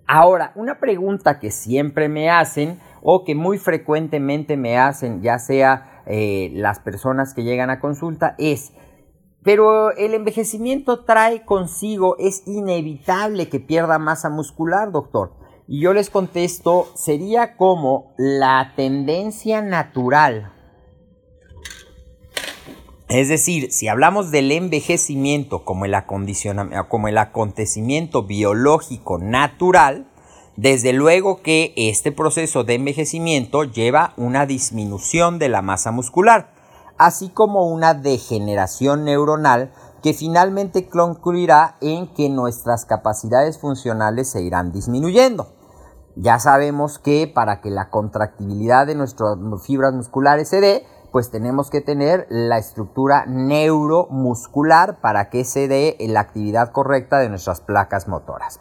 Ahora, 0.07 0.51
una 0.55 0.79
pregunta 0.79 1.39
que 1.39 1.51
siempre 1.51 2.09
me 2.09 2.29
hacen 2.29 2.79
o 3.01 3.23
que 3.23 3.35
muy 3.35 3.57
frecuentemente 3.57 4.57
me 4.57 4.77
hacen, 4.77 5.21
ya 5.21 5.39
sea 5.39 6.03
eh, 6.05 6.51
las 6.53 6.79
personas 6.79 7.33
que 7.33 7.43
llegan 7.43 7.69
a 7.69 7.79
consulta 7.79 8.35
es, 8.37 8.73
pero 9.43 9.91
el 9.95 10.13
envejecimiento 10.13 11.03
trae 11.03 11.43
consigo, 11.45 12.15
es 12.19 12.43
inevitable 12.45 13.49
que 13.49 13.59
pierda 13.59 13.97
masa 13.97 14.29
muscular, 14.29 14.91
doctor. 14.91 15.33
Y 15.67 15.81
yo 15.81 15.93
les 15.93 16.09
contesto, 16.09 16.91
sería 16.95 17.55
como 17.55 18.13
la 18.17 18.73
tendencia 18.75 19.61
natural. 19.61 20.53
Es 23.07 23.29
decir, 23.29 23.71
si 23.71 23.87
hablamos 23.87 24.31
del 24.31 24.51
envejecimiento 24.51 25.65
como 25.65 25.85
el, 25.85 25.95
como 26.87 27.07
el 27.07 27.17
acontecimiento 27.17 28.23
biológico 28.23 29.17
natural, 29.17 30.10
desde 30.57 30.93
luego 30.93 31.41
que 31.41 31.73
este 31.75 32.11
proceso 32.11 32.63
de 32.63 32.75
envejecimiento 32.75 33.63
lleva 33.63 34.13
una 34.17 34.45
disminución 34.45 35.39
de 35.39 35.49
la 35.49 35.61
masa 35.61 35.91
muscular, 35.91 36.53
así 36.97 37.29
como 37.29 37.67
una 37.67 37.93
degeneración 37.93 39.05
neuronal 39.05 39.71
que 40.03 40.13
finalmente 40.13 40.89
concluirá 40.89 41.77
en 41.81 42.07
que 42.13 42.29
nuestras 42.29 42.85
capacidades 42.85 43.59
funcionales 43.59 44.29
se 44.29 44.41
irán 44.41 44.71
disminuyendo. 44.71 45.47
Ya 46.15 46.39
sabemos 46.39 46.99
que 46.99 47.31
para 47.33 47.61
que 47.61 47.69
la 47.69 47.89
contractibilidad 47.89 48.85
de 48.85 48.95
nuestras 48.95 49.37
fibras 49.65 49.93
musculares 49.93 50.49
se 50.49 50.59
dé, 50.59 50.85
pues 51.11 51.29
tenemos 51.29 51.69
que 51.69 51.81
tener 51.81 52.25
la 52.29 52.57
estructura 52.57 53.25
neuromuscular 53.25 54.99
para 55.01 55.29
que 55.29 55.45
se 55.45 55.67
dé 55.67 55.97
la 55.99 56.21
actividad 56.21 56.71
correcta 56.71 57.19
de 57.19 57.29
nuestras 57.29 57.61
placas 57.61 58.07
motoras. 58.07 58.59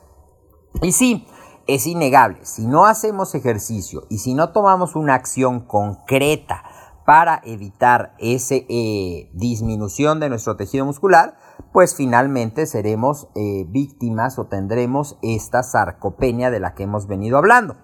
Y 0.83 0.93
sí, 0.93 1.27
es 1.75 1.87
innegable, 1.87 2.39
si 2.45 2.67
no 2.67 2.87
hacemos 2.87 3.35
ejercicio 3.35 4.05
y 4.09 4.19
si 4.19 4.35
no 4.35 4.51
tomamos 4.51 4.97
una 4.97 5.15
acción 5.15 5.61
concreta 5.61 6.63
para 7.05 7.41
evitar 7.45 8.15
esa 8.19 8.55
eh, 8.57 9.31
disminución 9.33 10.21
de 10.21 10.29
nuestro 10.29 10.57
tejido 10.57 10.85
muscular, 10.85 11.37
pues 11.73 11.95
finalmente 11.97 12.67
seremos 12.67 13.29
eh, 13.35 13.65
víctimas 13.69 14.39
o 14.39 14.47
tendremos 14.47 15.19
esta 15.23 15.63
sarcopenia 15.63 16.51
de 16.51 16.61
la 16.61 16.75
que 16.75 16.85
hemos 16.85 17.07
venido 17.07 17.39
hablando. 17.39 17.77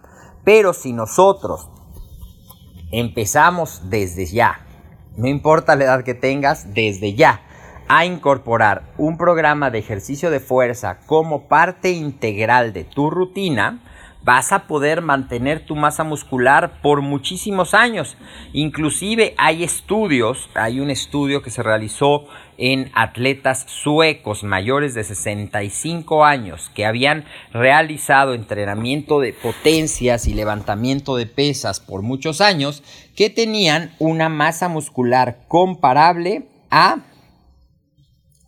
Pero 0.44 0.72
si 0.72 0.92
nosotros 0.92 1.68
empezamos 2.92 3.90
desde 3.90 4.26
ya, 4.26 4.66
no 5.16 5.28
importa 5.28 5.76
la 5.76 5.84
edad 5.84 6.04
que 6.04 6.14
tengas, 6.14 6.74
desde 6.74 7.14
ya, 7.14 7.40
a 7.88 8.04
incorporar 8.04 8.82
un 8.98 9.16
programa 9.16 9.70
de 9.70 9.78
ejercicio 9.78 10.30
de 10.30 10.40
fuerza 10.40 10.98
como 11.06 11.48
parte 11.48 11.92
integral 11.92 12.72
de 12.72 12.84
tu 12.84 13.10
rutina, 13.10 13.80
vas 14.26 14.50
a 14.50 14.66
poder 14.66 15.02
mantener 15.02 15.64
tu 15.64 15.76
masa 15.76 16.02
muscular 16.02 16.80
por 16.82 17.00
muchísimos 17.00 17.74
años. 17.74 18.16
Inclusive 18.52 19.34
hay 19.38 19.62
estudios, 19.62 20.50
hay 20.54 20.80
un 20.80 20.90
estudio 20.90 21.42
que 21.42 21.50
se 21.50 21.62
realizó 21.62 22.24
en 22.58 22.90
atletas 22.94 23.66
suecos 23.68 24.42
mayores 24.42 24.94
de 24.94 25.04
65 25.04 26.25
años 26.25 26.72
que 26.75 26.86
habían 26.86 27.25
realizado 27.52 28.34
entrenamiento 28.34 29.20
de 29.20 29.32
potencias 29.32 30.26
y 30.26 30.34
levantamiento 30.34 31.14
de 31.14 31.26
pesas 31.26 31.78
por 31.78 32.02
muchos 32.02 32.40
años, 32.40 32.82
que 33.14 33.30
tenían 33.30 33.94
una 34.00 34.28
masa 34.28 34.68
muscular 34.68 35.38
comparable 35.46 36.49
a 36.68 36.96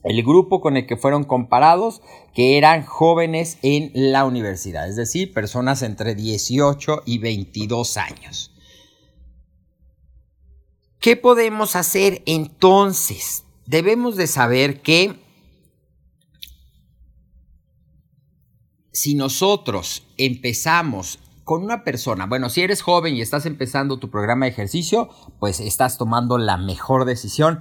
el 0.04 0.22
grupo 0.22 0.60
con 0.60 0.76
el 0.76 0.86
que 0.86 0.96
fueron 0.96 1.24
comparados, 1.24 2.02
que 2.34 2.56
eran 2.56 2.84
jóvenes 2.84 3.58
en 3.62 3.90
la 3.94 4.24
universidad, 4.24 4.88
es 4.88 4.96
decir, 4.96 5.32
personas 5.32 5.82
entre 5.82 6.14
18 6.14 7.02
y 7.04 7.18
22 7.18 7.96
años. 7.96 8.52
¿Qué 11.00 11.16
podemos 11.16 11.76
hacer 11.76 12.22
entonces? 12.26 13.44
Debemos 13.66 14.16
de 14.16 14.26
saber 14.26 14.80
que 14.80 15.14
si 18.92 19.14
nosotros 19.14 20.04
empezamos 20.16 21.20
con 21.44 21.62
una 21.62 21.84
persona, 21.84 22.26
bueno, 22.26 22.50
si 22.50 22.62
eres 22.62 22.82
joven 22.82 23.14
y 23.14 23.20
estás 23.20 23.46
empezando 23.46 23.98
tu 23.98 24.10
programa 24.10 24.46
de 24.46 24.52
ejercicio, 24.52 25.08
pues 25.38 25.60
estás 25.60 25.98
tomando 25.98 26.36
la 26.36 26.56
mejor 26.56 27.04
decisión 27.04 27.60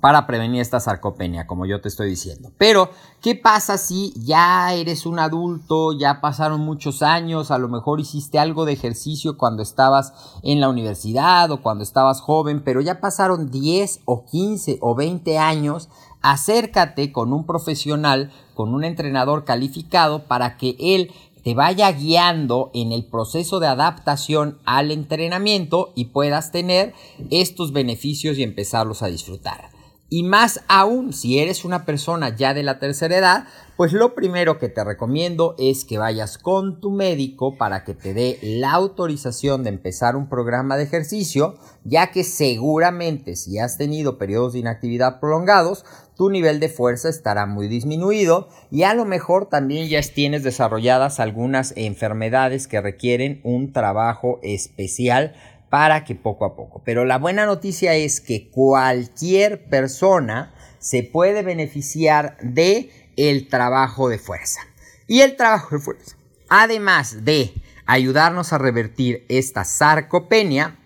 para 0.00 0.26
prevenir 0.26 0.60
esta 0.60 0.80
sarcopenia, 0.80 1.46
como 1.46 1.66
yo 1.66 1.80
te 1.80 1.88
estoy 1.88 2.10
diciendo. 2.10 2.52
Pero, 2.58 2.90
¿qué 3.22 3.34
pasa 3.34 3.78
si 3.78 4.12
ya 4.16 4.72
eres 4.74 5.06
un 5.06 5.18
adulto, 5.18 5.92
ya 5.92 6.20
pasaron 6.20 6.60
muchos 6.60 7.02
años, 7.02 7.50
a 7.50 7.58
lo 7.58 7.68
mejor 7.68 7.98
hiciste 8.00 8.38
algo 8.38 8.64
de 8.64 8.74
ejercicio 8.74 9.36
cuando 9.36 9.62
estabas 9.62 10.12
en 10.42 10.60
la 10.60 10.68
universidad 10.68 11.50
o 11.50 11.62
cuando 11.62 11.82
estabas 11.82 12.20
joven, 12.20 12.62
pero 12.62 12.80
ya 12.80 13.00
pasaron 13.00 13.50
10 13.50 14.00
o 14.04 14.24
15 14.24 14.78
o 14.80 14.94
20 14.94 15.38
años? 15.38 15.88
Acércate 16.20 17.12
con 17.12 17.32
un 17.32 17.44
profesional, 17.44 18.30
con 18.54 18.74
un 18.74 18.84
entrenador 18.84 19.44
calificado 19.44 20.24
para 20.24 20.56
que 20.56 20.76
él 20.78 21.12
te 21.44 21.54
vaya 21.54 21.90
guiando 21.92 22.70
en 22.74 22.92
el 22.92 23.04
proceso 23.06 23.60
de 23.60 23.68
adaptación 23.68 24.58
al 24.64 24.90
entrenamiento 24.90 25.92
y 25.94 26.06
puedas 26.06 26.50
tener 26.50 26.92
estos 27.30 27.72
beneficios 27.72 28.36
y 28.36 28.42
empezarlos 28.42 29.02
a 29.02 29.06
disfrutar. 29.06 29.77
Y 30.10 30.22
más 30.22 30.62
aún, 30.68 31.12
si 31.12 31.38
eres 31.38 31.66
una 31.66 31.84
persona 31.84 32.34
ya 32.34 32.54
de 32.54 32.62
la 32.62 32.78
tercera 32.78 33.18
edad, 33.18 33.44
pues 33.76 33.92
lo 33.92 34.14
primero 34.14 34.58
que 34.58 34.70
te 34.70 34.82
recomiendo 34.82 35.54
es 35.58 35.84
que 35.84 35.98
vayas 35.98 36.38
con 36.38 36.80
tu 36.80 36.90
médico 36.90 37.58
para 37.58 37.84
que 37.84 37.92
te 37.92 38.14
dé 38.14 38.38
la 38.42 38.72
autorización 38.72 39.64
de 39.64 39.68
empezar 39.68 40.16
un 40.16 40.30
programa 40.30 40.78
de 40.78 40.84
ejercicio, 40.84 41.56
ya 41.84 42.10
que 42.10 42.24
seguramente 42.24 43.36
si 43.36 43.58
has 43.58 43.76
tenido 43.76 44.16
periodos 44.16 44.54
de 44.54 44.60
inactividad 44.60 45.20
prolongados, 45.20 45.84
tu 46.16 46.30
nivel 46.30 46.58
de 46.58 46.70
fuerza 46.70 47.10
estará 47.10 47.44
muy 47.44 47.68
disminuido 47.68 48.48
y 48.70 48.84
a 48.84 48.94
lo 48.94 49.04
mejor 49.04 49.50
también 49.50 49.88
ya 49.88 50.00
tienes 50.00 50.42
desarrolladas 50.42 51.20
algunas 51.20 51.74
enfermedades 51.76 52.66
que 52.66 52.80
requieren 52.80 53.40
un 53.44 53.72
trabajo 53.72 54.40
especial 54.42 55.34
para 55.70 56.04
que 56.04 56.14
poco 56.14 56.44
a 56.44 56.56
poco. 56.56 56.82
Pero 56.84 57.04
la 57.04 57.18
buena 57.18 57.46
noticia 57.46 57.94
es 57.94 58.20
que 58.20 58.50
cualquier 58.50 59.68
persona 59.68 60.54
se 60.78 61.02
puede 61.02 61.42
beneficiar 61.42 62.36
de 62.42 62.90
el 63.16 63.48
trabajo 63.48 64.08
de 64.08 64.18
fuerza. 64.18 64.60
Y 65.06 65.20
el 65.20 65.36
trabajo 65.36 65.76
de 65.76 65.82
fuerza, 65.82 66.16
además 66.48 67.24
de 67.24 67.52
ayudarnos 67.86 68.52
a 68.52 68.58
revertir 68.58 69.24
esta 69.28 69.64
sarcopenia, 69.64 70.78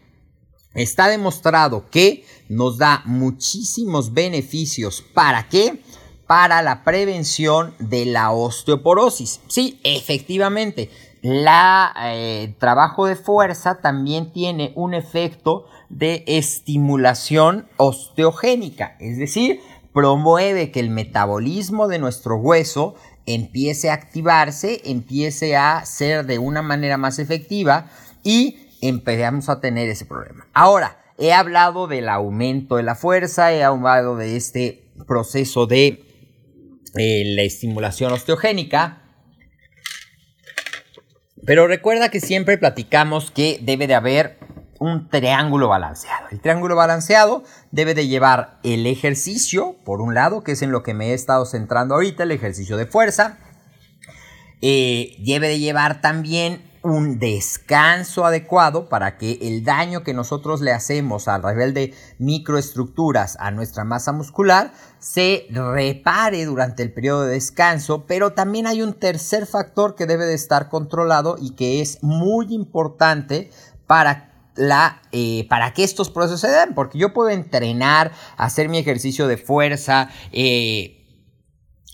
está 0.75 1.09
demostrado 1.09 1.91
que 1.91 2.25
nos 2.49 2.79
da 2.79 3.03
muchísimos 3.05 4.15
beneficios. 4.15 5.03
¿Para 5.03 5.49
qué? 5.49 5.83
Para 6.27 6.63
la 6.63 6.85
prevención 6.85 7.75
de 7.79 8.07
la 8.07 8.31
osteoporosis. 8.31 9.41
Sí, 9.49 9.81
efectivamente 9.85 10.91
la 11.23 11.95
eh, 12.05 12.55
trabajo 12.59 13.07
de 13.07 13.15
fuerza 13.17 13.81
también 13.81 14.33
tiene 14.33 14.73
un 14.75 14.93
efecto 14.93 15.67
de 15.89 16.25
estimulación 16.27 17.69
osteogénica, 17.77 18.97
es 18.99 19.19
decir, 19.19 19.61
promueve 19.93 20.73
que 20.73 20.81
el 20.81 20.91
metabolismo 20.91 21.87
de 21.87 22.01
nuestro 22.01 22.37
hueso 22.37 22.97
empiece 23.27 23.91
a 23.91 23.95
activarse, 23.95 24.81
empiece 24.85 25.57
a 25.57 25.85
ser 25.85 26.27
de 26.27 26.39
una 26.39 26.61
manera 26.63 26.97
más 26.97 27.21
efectiva 27.21 27.87
y 28.25 28.57
empezamos 28.81 29.49
a 29.49 29.61
tener 29.61 29.89
ese 29.89 30.07
problema. 30.07 30.49
Ahora, 30.53 30.99
he 31.19 31.33
hablado 31.33 31.87
del 31.87 32.09
aumento 32.09 32.77
de 32.77 32.83
la 32.83 32.97
fuerza, 32.97 33.53
he 33.53 33.63
hablado 33.63 34.17
de 34.17 34.37
este 34.37 34.93
proceso 35.07 35.67
de 35.67 36.05
eh, 36.97 37.23
la 37.37 37.43
estimulación 37.43 38.13
osteogénica, 38.13 39.02
pero 41.45 41.67
recuerda 41.67 42.11
que 42.11 42.21
siempre 42.21 42.59
platicamos 42.59 43.31
que 43.31 43.59
debe 43.63 43.87
de 43.87 43.95
haber 43.95 44.39
un 44.79 45.09
triángulo 45.09 45.69
balanceado. 45.69 46.27
El 46.31 46.41
triángulo 46.41 46.75
balanceado 46.75 47.45
debe 47.71 47.95
de 47.95 48.09
llevar 48.09 48.59
el 48.65 48.87
ejercicio, 48.87 49.77
por 49.85 50.01
un 50.01 50.15
lado, 50.15 50.43
que 50.43 50.53
es 50.53 50.63
en 50.63 50.73
lo 50.73 50.83
que 50.83 50.93
me 50.93 51.11
he 51.11 51.15
estado 51.15 51.47
centrando 51.47 51.95
ahorita, 51.95 52.25
el 52.25 52.33
ejercicio 52.33 52.77
de 52.77 52.87
fuerza. 52.87 53.39
Eh, 54.61 55.17
debe 55.19 55.49
de 55.49 55.59
llevar 55.59 56.01
también 56.01 56.63
un 56.83 57.19
descanso 57.19 58.25
adecuado 58.25 58.89
para 58.89 59.17
que 59.17 59.39
el 59.43 59.65
daño 59.65 60.03
que 60.03 60.15
nosotros 60.15 60.61
le 60.61 60.73
hacemos 60.73 61.29
al 61.29 61.43
nivel 61.43 61.75
de 61.75 61.95
microestructuras 62.19 63.37
a 63.39 63.51
nuestra 63.51 63.85
masa 63.85 64.13
muscular 64.13 64.73
se 64.99 65.47
repare 65.51 66.45
durante 66.45 66.83
el 66.83 66.93
periodo 66.93 67.25
de 67.25 67.35
descanso, 67.35 68.05
pero 68.07 68.33
también 68.33 68.67
hay 68.67 68.83
un 68.83 68.95
tercer 68.95 69.47
factor 69.47 69.95
que 69.95 70.07
debe 70.07 70.25
de 70.27 70.35
estar 70.35 70.69
controlado 70.69 71.37
y 71.41 71.51
que 71.51 71.81
es 71.81 72.03
muy 72.03 72.53
importante 72.53 73.51
para 73.87 74.33
la, 74.55 75.03
eh, 75.13 75.47
para 75.49 75.73
que 75.73 75.85
estos 75.85 76.11
procesos 76.11 76.41
se 76.41 76.49
den, 76.49 76.75
porque 76.75 76.99
yo 76.99 77.13
puedo 77.13 77.31
entrenar, 77.31 78.13
hacer 78.37 78.69
mi 78.69 78.79
ejercicio 78.79 79.27
de 79.27 79.37
fuerza, 79.37 80.11
eh, 80.33 80.99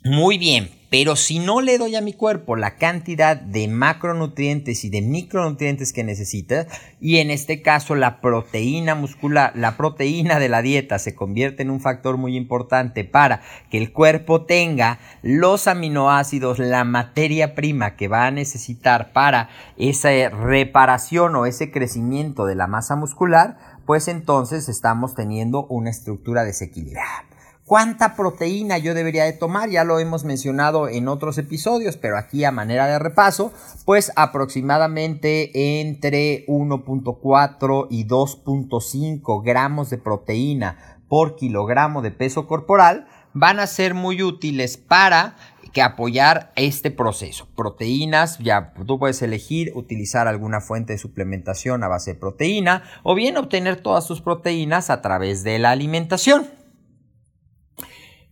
muy 0.05 0.39
bien, 0.39 0.78
pero 0.91 1.17
si 1.17 1.39
no 1.39 1.61
le 1.61 1.77
doy 1.77 1.97
a 1.97 2.01
mi 2.01 2.13
cuerpo 2.13 2.57
la 2.57 2.77
cantidad 2.77 3.37
de 3.37 3.69
macronutrientes 3.69 4.85
y 4.85 4.91
de 4.91 5.03
micronutrientes 5.03 5.93
que 5.93 6.05
necesita, 6.05 6.67
y 7.01 7.19
en 7.19 7.31
este 7.31 7.63
caso 7.63 7.95
la 7.95 8.21
proteína 8.21 8.95
muscular, 8.95 9.53
la 9.55 9.77
proteína 9.77 10.39
de 10.39 10.49
la 10.49 10.63
dieta 10.63 10.99
se 10.99 11.15
convierte 11.15 11.63
en 11.63 11.71
un 11.71 11.81
factor 11.81 12.17
muy 12.17 12.37
importante 12.37 13.05
para 13.05 13.43
que 13.71 13.79
el 13.79 13.93
cuerpo 13.93 14.47
tenga 14.47 14.99
los 15.23 15.69
aminoácidos, 15.69 16.59
la 16.59 16.85
materia 16.85 17.55
prima 17.55 17.97
que 17.97 18.09
va 18.09 18.27
a 18.27 18.31
necesitar 18.31 19.13
para 19.13 19.51
esa 19.77 20.11
reparación 20.31 21.37
o 21.37 21.47
ese 21.47 21.71
crecimiento 21.71 22.47
de 22.47 22.55
la 22.55 22.67
masa 22.67 22.97
muscular, 22.97 23.59
pues 23.85 24.09
entonces 24.09 24.69
estamos 24.69 25.15
teniendo 25.15 25.67
una 25.67 25.91
estructura 25.91 26.45
desequilibrada 26.45 27.28
cuánta 27.69 28.17
proteína 28.17 28.79
yo 28.79 28.95
debería 28.95 29.25
de 29.25 29.35
tomar, 29.35 29.69
ya 29.69 29.85
lo 29.85 30.01
hemos 30.01 30.25
mencionado 30.25 30.89
en 30.89 31.07
otros 31.07 31.37
episodios, 31.39 31.99
pero 31.99 32.17
aquí 32.17 32.43
a 32.45 32.51
manera 32.51 32.89
de 32.89 32.99
repaso, 32.99 33.53
pues 33.85 34.11
aproximadamente 34.17 35.81
entre 35.81 36.47
1.4 36.47 37.87
y 37.91 38.09
2.5 38.09 39.45
gramos 39.45 39.91
de 39.91 39.99
proteína 39.99 40.99
por 41.09 41.37
kilogramo 41.37 42.03
de 42.03 42.11
peso 42.11 42.47
corporal 42.47 43.07
van 43.35 43.61
a 43.61 43.67
ser 43.67 43.95
muy 43.95 44.23
útiles 44.23 44.79
para 44.79 45.37
que 45.73 45.83
apoyar 45.83 46.53
este 46.57 46.91
proceso. 46.91 47.47
Proteínas, 47.55 48.39
ya 48.39 48.73
tú 48.87 48.99
puedes 48.99 49.21
elegir 49.21 49.73
utilizar 49.75 50.27
alguna 50.27 50.63
fuente 50.63 50.95
de 50.95 50.99
suplementación 50.99 51.85
a 51.85 51.89
base 51.89 52.15
de 52.15 52.21
proteína 52.21 52.85
o 53.03 53.15
bien 53.15 53.37
obtener 53.37 53.77
todas 53.77 54.07
sus 54.07 54.23
proteínas 54.23 54.89
a 54.89 55.03
través 55.03 55.45
de 55.45 55.59
la 55.59 55.71
alimentación. 55.71 56.58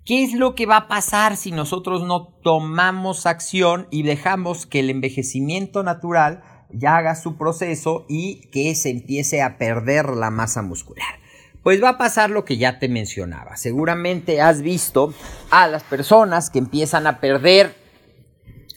¿Qué 0.06 0.22
es 0.22 0.34
lo 0.34 0.54
que 0.54 0.66
va 0.66 0.76
a 0.76 0.88
pasar 0.88 1.36
si 1.36 1.50
nosotros 1.50 2.04
no 2.04 2.28
tomamos 2.44 3.26
acción 3.26 3.88
y 3.90 4.04
dejamos 4.04 4.64
que 4.64 4.78
el 4.78 4.88
envejecimiento 4.88 5.82
natural 5.82 6.44
ya 6.70 6.96
haga 6.96 7.16
su 7.16 7.36
proceso 7.36 8.06
y 8.08 8.42
que 8.52 8.72
se 8.76 8.90
empiece 8.90 9.42
a 9.42 9.58
perder 9.58 10.10
la 10.10 10.30
masa 10.30 10.62
muscular? 10.62 11.18
Pues 11.64 11.82
va 11.82 11.88
a 11.88 11.98
pasar 11.98 12.30
lo 12.30 12.44
que 12.44 12.56
ya 12.56 12.78
te 12.78 12.88
mencionaba. 12.88 13.56
Seguramente 13.56 14.40
has 14.40 14.62
visto 14.62 15.12
a 15.50 15.66
las 15.66 15.82
personas 15.82 16.50
que 16.50 16.60
empiezan 16.60 17.08
a 17.08 17.18
perder 17.18 17.74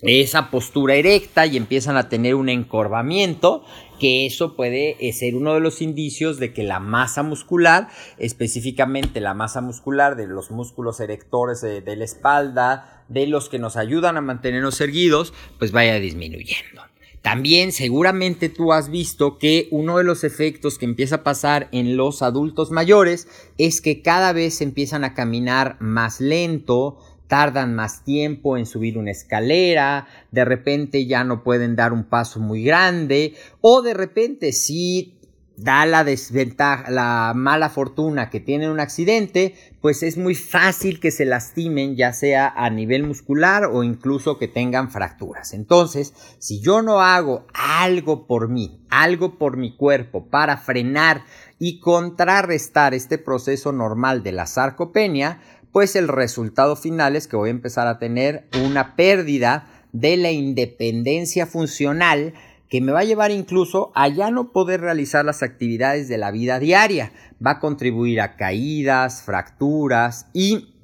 esa 0.01 0.49
postura 0.49 0.95
erecta 0.95 1.45
y 1.45 1.57
empiezan 1.57 1.95
a 1.95 2.09
tener 2.09 2.33
un 2.33 2.49
encorvamiento 2.49 3.65
que 3.99 4.25
eso 4.25 4.55
puede 4.55 4.95
eh, 4.99 5.13
ser 5.13 5.35
uno 5.35 5.53
de 5.53 5.59
los 5.59 5.81
indicios 5.81 6.39
de 6.39 6.53
que 6.53 6.63
la 6.63 6.79
masa 6.79 7.21
muscular, 7.21 7.89
específicamente 8.17 9.21
la 9.21 9.33
masa 9.33 9.62
muscular 9.62 10.15
de 10.15 10.27
los 10.27 10.51
músculos 10.51 10.99
erectores 10.99 11.62
de, 11.62 11.95
la 11.95 12.03
espalda, 12.03 13.03
de 13.07 13.27
los 13.27 13.49
que 13.49 13.59
nos 13.59 13.77
ayudan 13.77 14.17
a 14.17 14.21
mantenernos 14.21 14.81
erguidos, 14.81 15.33
pues 15.57 15.71
vaya 15.71 15.99
disminuyendo. 15.99 16.81
También 17.21 17.73
seguramente 17.73 18.47
tú 18.47 18.71
has 18.71 18.89
visto 18.89 19.38
que 19.38 19.67
uno 19.71 19.97
de 19.97 20.05
los 20.05 20.23
efectos 20.23 20.77
que 20.77 20.85
empieza 20.85 21.15
a 21.15 21.23
pasar 21.23 21.67
en 21.73 21.97
los 21.97 22.21
adultos 22.21 22.71
mayores 22.71 23.27
es 23.57 23.81
que 23.81 24.01
cada 24.01 24.31
vez 24.31 24.62
empiezan 24.62 25.03
a 25.03 25.13
caminar 25.13 25.75
más 25.81 26.21
lento, 26.21 26.97
tardan 27.29 27.75
más 27.75 28.03
tiempo 28.03 28.57
en 28.57 28.65
subir 28.65 28.97
una 28.97 29.11
escalera, 29.11 30.07
de 30.31 30.43
repente 30.43 31.05
ya 31.05 31.23
no 31.23 31.43
pueden 31.43 31.77
dar 31.77 31.93
un 31.93 32.03
paso 32.03 32.41
muy 32.41 32.63
grande, 32.63 33.35
o 33.61 33.81
de 33.81 33.93
repente 33.93 34.51
si 34.51 35.15
da 35.59 35.85
la 35.85 36.03
desventaja, 36.03 36.89
la 36.89 37.33
mala 37.35 37.69
fortuna 37.69 38.29
que 38.29 38.39
tienen 38.39 38.71
un 38.71 38.79
accidente, 38.79 39.55
pues 39.81 40.03
es 40.03 40.17
muy 40.17 40.33
fácil 40.33 40.99
que 40.99 41.11
se 41.11 41.25
lastimen, 41.25 41.95
ya 41.95 42.13
sea 42.13 42.47
a 42.55 42.69
nivel 42.69 43.03
muscular 43.03 43.65
o 43.65 43.83
incluso 43.83 44.37
que 44.37 44.47
tengan 44.47 44.89
fracturas. 44.89 45.53
Entonces, 45.53 46.13
si 46.39 46.61
yo 46.61 46.81
no 46.81 47.01
hago 47.01 47.45
algo 47.53 48.25
por 48.25 48.47
mí, 48.47 48.79
algo 48.89 49.37
por 49.37 49.57
mi 49.57 49.75
cuerpo 49.75 50.27
para 50.27 50.57
frenar 50.57 51.23
y 51.59 51.79
contrarrestar 51.79 52.93
este 52.93 53.17
proceso 53.17 53.73
normal 53.73 54.23
de 54.23 54.31
la 54.31 54.45
sarcopenia, 54.45 55.41
pues 55.71 55.95
el 55.95 56.08
resultado 56.08 56.75
final 56.75 57.15
es 57.15 57.27
que 57.27 57.36
voy 57.36 57.49
a 57.49 57.51
empezar 57.51 57.88
a 57.88 57.99
tener 57.99 58.47
una 58.65 58.95
pérdida 58.95 59.67
de 59.91 60.17
la 60.17 60.32
independencia 60.32 61.45
funcional 61.45 62.34
que 62.69 62.82
me 62.82 62.91
va 62.91 62.99
a 62.99 63.05
llevar 63.05 63.32
incluso 63.32 63.91
a 63.95 64.08
ya 64.08 64.29
no 64.29 64.51
poder 64.51 64.82
realizar 64.82 65.25
las 65.25 65.41
actividades 65.41 66.08
de 66.08 66.19
la 66.19 66.32
vida 66.32 66.60
diaria. 66.60 67.12
Va 67.45 67.51
a 67.51 67.60
contribuir 67.60 68.21
a 68.21 68.36
caídas, 68.36 69.23
fracturas 69.23 70.27
y 70.34 70.75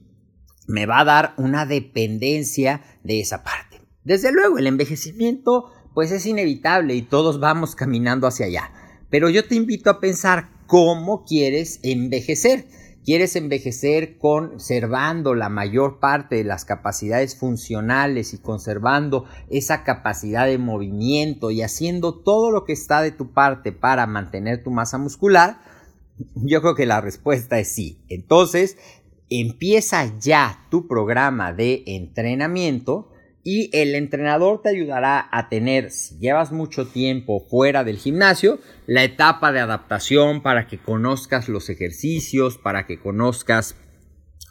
me 0.68 0.88
va 0.88 1.02
a 1.02 1.06
dar 1.06 1.34
una 1.38 1.66
dependencia 1.66 2.82
de 3.04 3.22
esa 3.22 3.44
parte. 3.44 3.82
Desde 4.04 4.32
luego, 4.32 4.58
el 4.58 4.68
envejecimiento 4.68 5.72
pues 5.94 6.12
es 6.12 6.26
inevitable 6.26 6.96
y 6.96 7.04
todos 7.04 7.40
vamos 7.40 7.76
caminando 7.76 8.28
hacia 8.28 8.48
allá. 8.48 8.72
Pero 9.10 9.30
yo 9.30 9.48
te 9.48 9.56
invito 9.56 9.90
a 9.90 10.00
pensar 10.00 10.50
cómo 10.68 11.24
quieres 11.24 11.80
envejecer. 11.84 12.66
Quieres 13.06 13.36
envejecer 13.36 14.18
conservando 14.18 15.36
la 15.36 15.48
mayor 15.48 16.00
parte 16.00 16.38
de 16.38 16.44
las 16.44 16.66
capacidades 16.66 17.38
funcionales 17.38 18.34
y 18.34 18.40
conservando 18.40 19.26
esa 19.48 19.84
capacidad 19.84 20.48
de 20.48 20.58
movimiento 20.58 21.52
y 21.52 21.62
haciendo 21.62 22.16
todo 22.16 22.50
lo 22.50 22.66
que 22.66 22.74
está 22.74 23.04
de 23.04 23.12
tu 23.12 23.32
parte 23.32 23.72
para 23.72 24.08
mantener 24.08 24.64
tu 24.64 24.72
masa 24.72 24.98
muscular. 24.98 25.60
Yo 26.34 26.62
creo 26.62 26.74
que 26.74 26.88
la 26.88 27.00
respuesta 27.00 27.60
es 27.60 27.68
sí. 27.68 28.04
Entonces, 28.10 28.76
empieza 29.30 30.18
ya 30.20 30.66
tu 30.72 30.88
programa 30.88 31.54
de 31.54 31.84
entrenamiento 31.86 33.12
y 33.48 33.70
el 33.74 33.94
entrenador 33.94 34.64
te 34.64 34.70
ayudará 34.70 35.30
a 35.32 35.50
tener, 35.50 35.92
si 35.92 36.18
llevas 36.18 36.52
mucho 36.52 36.88
tiempo 36.88 37.46
fuera 37.48 37.84
del 37.84 37.98
gimnasio, 37.98 38.58
la 38.88 39.04
etapa 39.04 39.52
de 39.52 39.60
adaptación 39.60 40.42
para 40.42 40.66
que 40.66 40.80
conozcas 40.80 41.48
los 41.48 41.70
ejercicios, 41.70 42.58
para 42.58 42.88
que 42.88 43.00
conozcas 43.00 43.76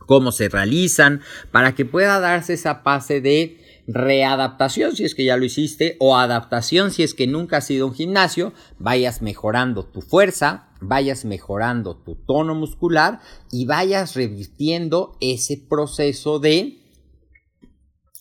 cómo 0.07 0.31
se 0.31 0.49
realizan, 0.49 1.23
para 1.51 1.75
que 1.75 1.85
pueda 1.85 2.21
darse 2.21 2.53
esa 2.53 2.77
fase 2.77 3.21
de 3.21 3.59
readaptación 3.89 4.95
si 4.95 5.05
es 5.05 5.17
que 5.17 5.25
ya 5.25 5.37
lo 5.37 5.45
hiciste 5.45 5.97
o 5.99 6.17
adaptación 6.17 6.91
si 6.91 7.03
es 7.03 7.15
que 7.15 7.27
nunca 7.27 7.59
has 7.59 7.67
sido 7.67 7.89
un 7.89 7.95
gimnasio, 7.95 8.53
vayas 8.79 9.23
mejorando 9.23 9.87
tu 9.87 10.03
fuerza, 10.03 10.69
vayas 10.81 11.25
mejorando 11.25 11.97
tu 11.97 12.15
tono 12.15 12.55
muscular 12.55 13.19
y 13.51 13.67
vayas 13.67 14.15
revirtiendo 14.15 15.17
ese 15.21 15.57
proceso 15.57 16.39
de 16.39 16.84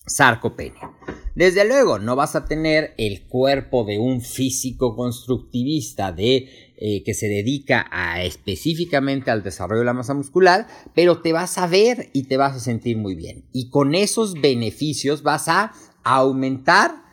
sarcopenia. 0.05 0.91
Desde 1.35 1.65
luego, 1.65 1.97
no 1.97 2.15
vas 2.15 2.35
a 2.35 2.45
tener 2.45 2.93
el 2.97 3.23
cuerpo 3.27 3.85
de 3.85 3.97
un 3.97 4.21
físico 4.21 4.95
constructivista 4.95 6.11
de, 6.11 6.73
eh, 6.77 7.03
que 7.03 7.13
se 7.13 7.27
dedica 7.27 7.89
específicamente 8.21 9.31
al 9.31 9.41
desarrollo 9.41 9.79
de 9.79 9.85
la 9.85 9.93
masa 9.93 10.13
muscular, 10.13 10.67
pero 10.93 11.21
te 11.21 11.33
vas 11.33 11.57
a 11.57 11.67
ver 11.67 12.09
y 12.13 12.23
te 12.23 12.37
vas 12.37 12.55
a 12.55 12.59
sentir 12.59 12.97
muy 12.97 13.15
bien. 13.15 13.45
Y 13.51 13.69
con 13.69 13.95
esos 13.95 14.33
beneficios 14.33 15.23
vas 15.23 15.47
a 15.47 15.71
aumentar 16.03 17.03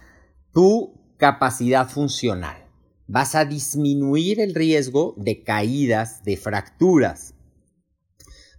tu 0.53 1.01
capacidad 1.17 1.89
funcional. 1.89 2.67
Vas 3.07 3.35
a 3.35 3.45
disminuir 3.45 4.41
el 4.41 4.55
riesgo 4.55 5.15
de 5.17 5.43
caídas, 5.43 6.23
de 6.25 6.37
fracturas. 6.37 7.35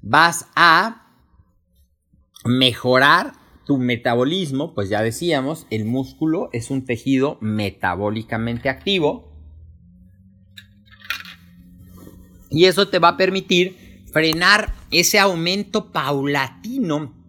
Vas 0.02 0.48
a 0.56 1.08
mejorar 2.44 3.41
tu 3.66 3.78
metabolismo, 3.78 4.74
pues 4.74 4.90
ya 4.90 5.02
decíamos, 5.02 5.68
el 5.70 5.86
músculo 5.86 6.50
es 6.54 6.72
un 6.72 6.86
tejido 6.86 7.38
metabólicamente 7.42 8.70
activo. 8.70 9.32
Y 12.50 12.66
eso 12.66 12.90
te 12.90 13.00
va 13.00 13.10
a 13.10 13.18
permitir 13.18 14.04
frenar 14.12 14.74
ese 14.92 15.20
aumento 15.20 15.92
paulatino 15.92 17.21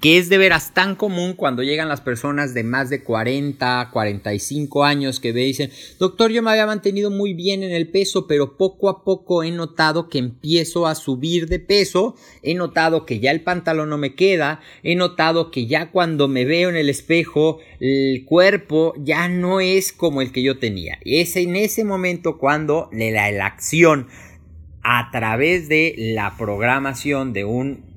que 0.00 0.18
es 0.18 0.28
de 0.28 0.36
veras 0.36 0.74
tan 0.74 0.96
común 0.96 1.34
cuando 1.34 1.62
llegan 1.62 1.88
las 1.88 2.00
personas 2.00 2.54
de 2.54 2.64
más 2.64 2.90
de 2.90 3.04
40, 3.04 3.90
45 3.92 4.84
años 4.84 5.20
que 5.20 5.32
dicen, 5.32 5.70
doctor, 5.98 6.32
yo 6.32 6.42
me 6.42 6.50
había 6.50 6.66
mantenido 6.66 7.10
muy 7.10 7.34
bien 7.34 7.62
en 7.62 7.70
el 7.70 7.88
peso, 7.88 8.26
pero 8.26 8.56
poco 8.56 8.88
a 8.88 9.04
poco 9.04 9.44
he 9.44 9.50
notado 9.52 10.08
que 10.08 10.18
empiezo 10.18 10.88
a 10.88 10.96
subir 10.96 11.48
de 11.48 11.60
peso, 11.60 12.16
he 12.42 12.54
notado 12.54 13.06
que 13.06 13.20
ya 13.20 13.30
el 13.30 13.42
pantalón 13.42 13.88
no 13.88 13.96
me 13.96 14.16
queda, 14.16 14.60
he 14.82 14.96
notado 14.96 15.52
que 15.52 15.66
ya 15.66 15.92
cuando 15.92 16.26
me 16.26 16.44
veo 16.44 16.68
en 16.68 16.76
el 16.76 16.88
espejo, 16.88 17.60
el 17.78 18.24
cuerpo 18.24 18.92
ya 18.98 19.28
no 19.28 19.60
es 19.60 19.92
como 19.92 20.20
el 20.20 20.32
que 20.32 20.42
yo 20.42 20.58
tenía. 20.58 20.98
Y 21.04 21.20
es 21.20 21.36
en 21.36 21.54
ese 21.54 21.84
momento 21.84 22.38
cuando 22.38 22.90
la, 22.92 23.30
la 23.30 23.46
acción 23.46 24.08
a 24.82 25.10
través 25.12 25.68
de 25.68 25.94
la 25.96 26.36
programación 26.36 27.32
de 27.32 27.44
un 27.44 27.95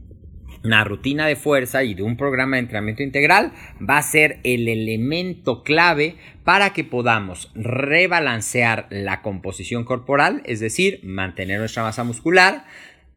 una 0.64 0.84
rutina 0.84 1.28
de 1.28 1.36
fuerza 1.36 1.84
y 1.84 1.94
de 1.94 2.04
un 2.04 2.18
programa 2.18 2.56
de 2.56 2.62
entrenamiento 2.62 3.04
integral 3.04 3.54
va 3.88 3.98
a 3.98 4.04
ser 4.04 4.40
el 4.44 4.68
elemento 4.68 5.64
clave 5.64 6.16
para 6.44 6.74
que 6.74 6.84
podamos 6.84 7.52
rebalancear 7.56 8.88
la 8.90 9.22
composición 9.22 9.84
corporal, 9.84 10.42
es 10.46 10.60
decir, 10.60 11.00
mantener 11.04 11.60
nuestra 11.60 11.84
masa 11.84 12.04
muscular, 12.04 12.66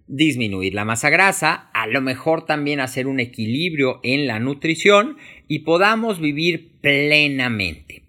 disminuir 0.07 0.75
la 0.75 0.85
masa 0.85 1.11
grasa, 1.11 1.71
a 1.73 1.87
lo 1.87 2.01
mejor 2.01 2.45
también 2.45 2.81
hacer 2.81 3.07
un 3.07 3.21
equilibrio 3.21 4.01
en 4.03 4.27
la 4.27 4.39
nutrición 4.39 5.17
y 5.49 5.61
podamos 5.61 6.21
vivir 6.21 6.79
plenamente. 6.81 8.03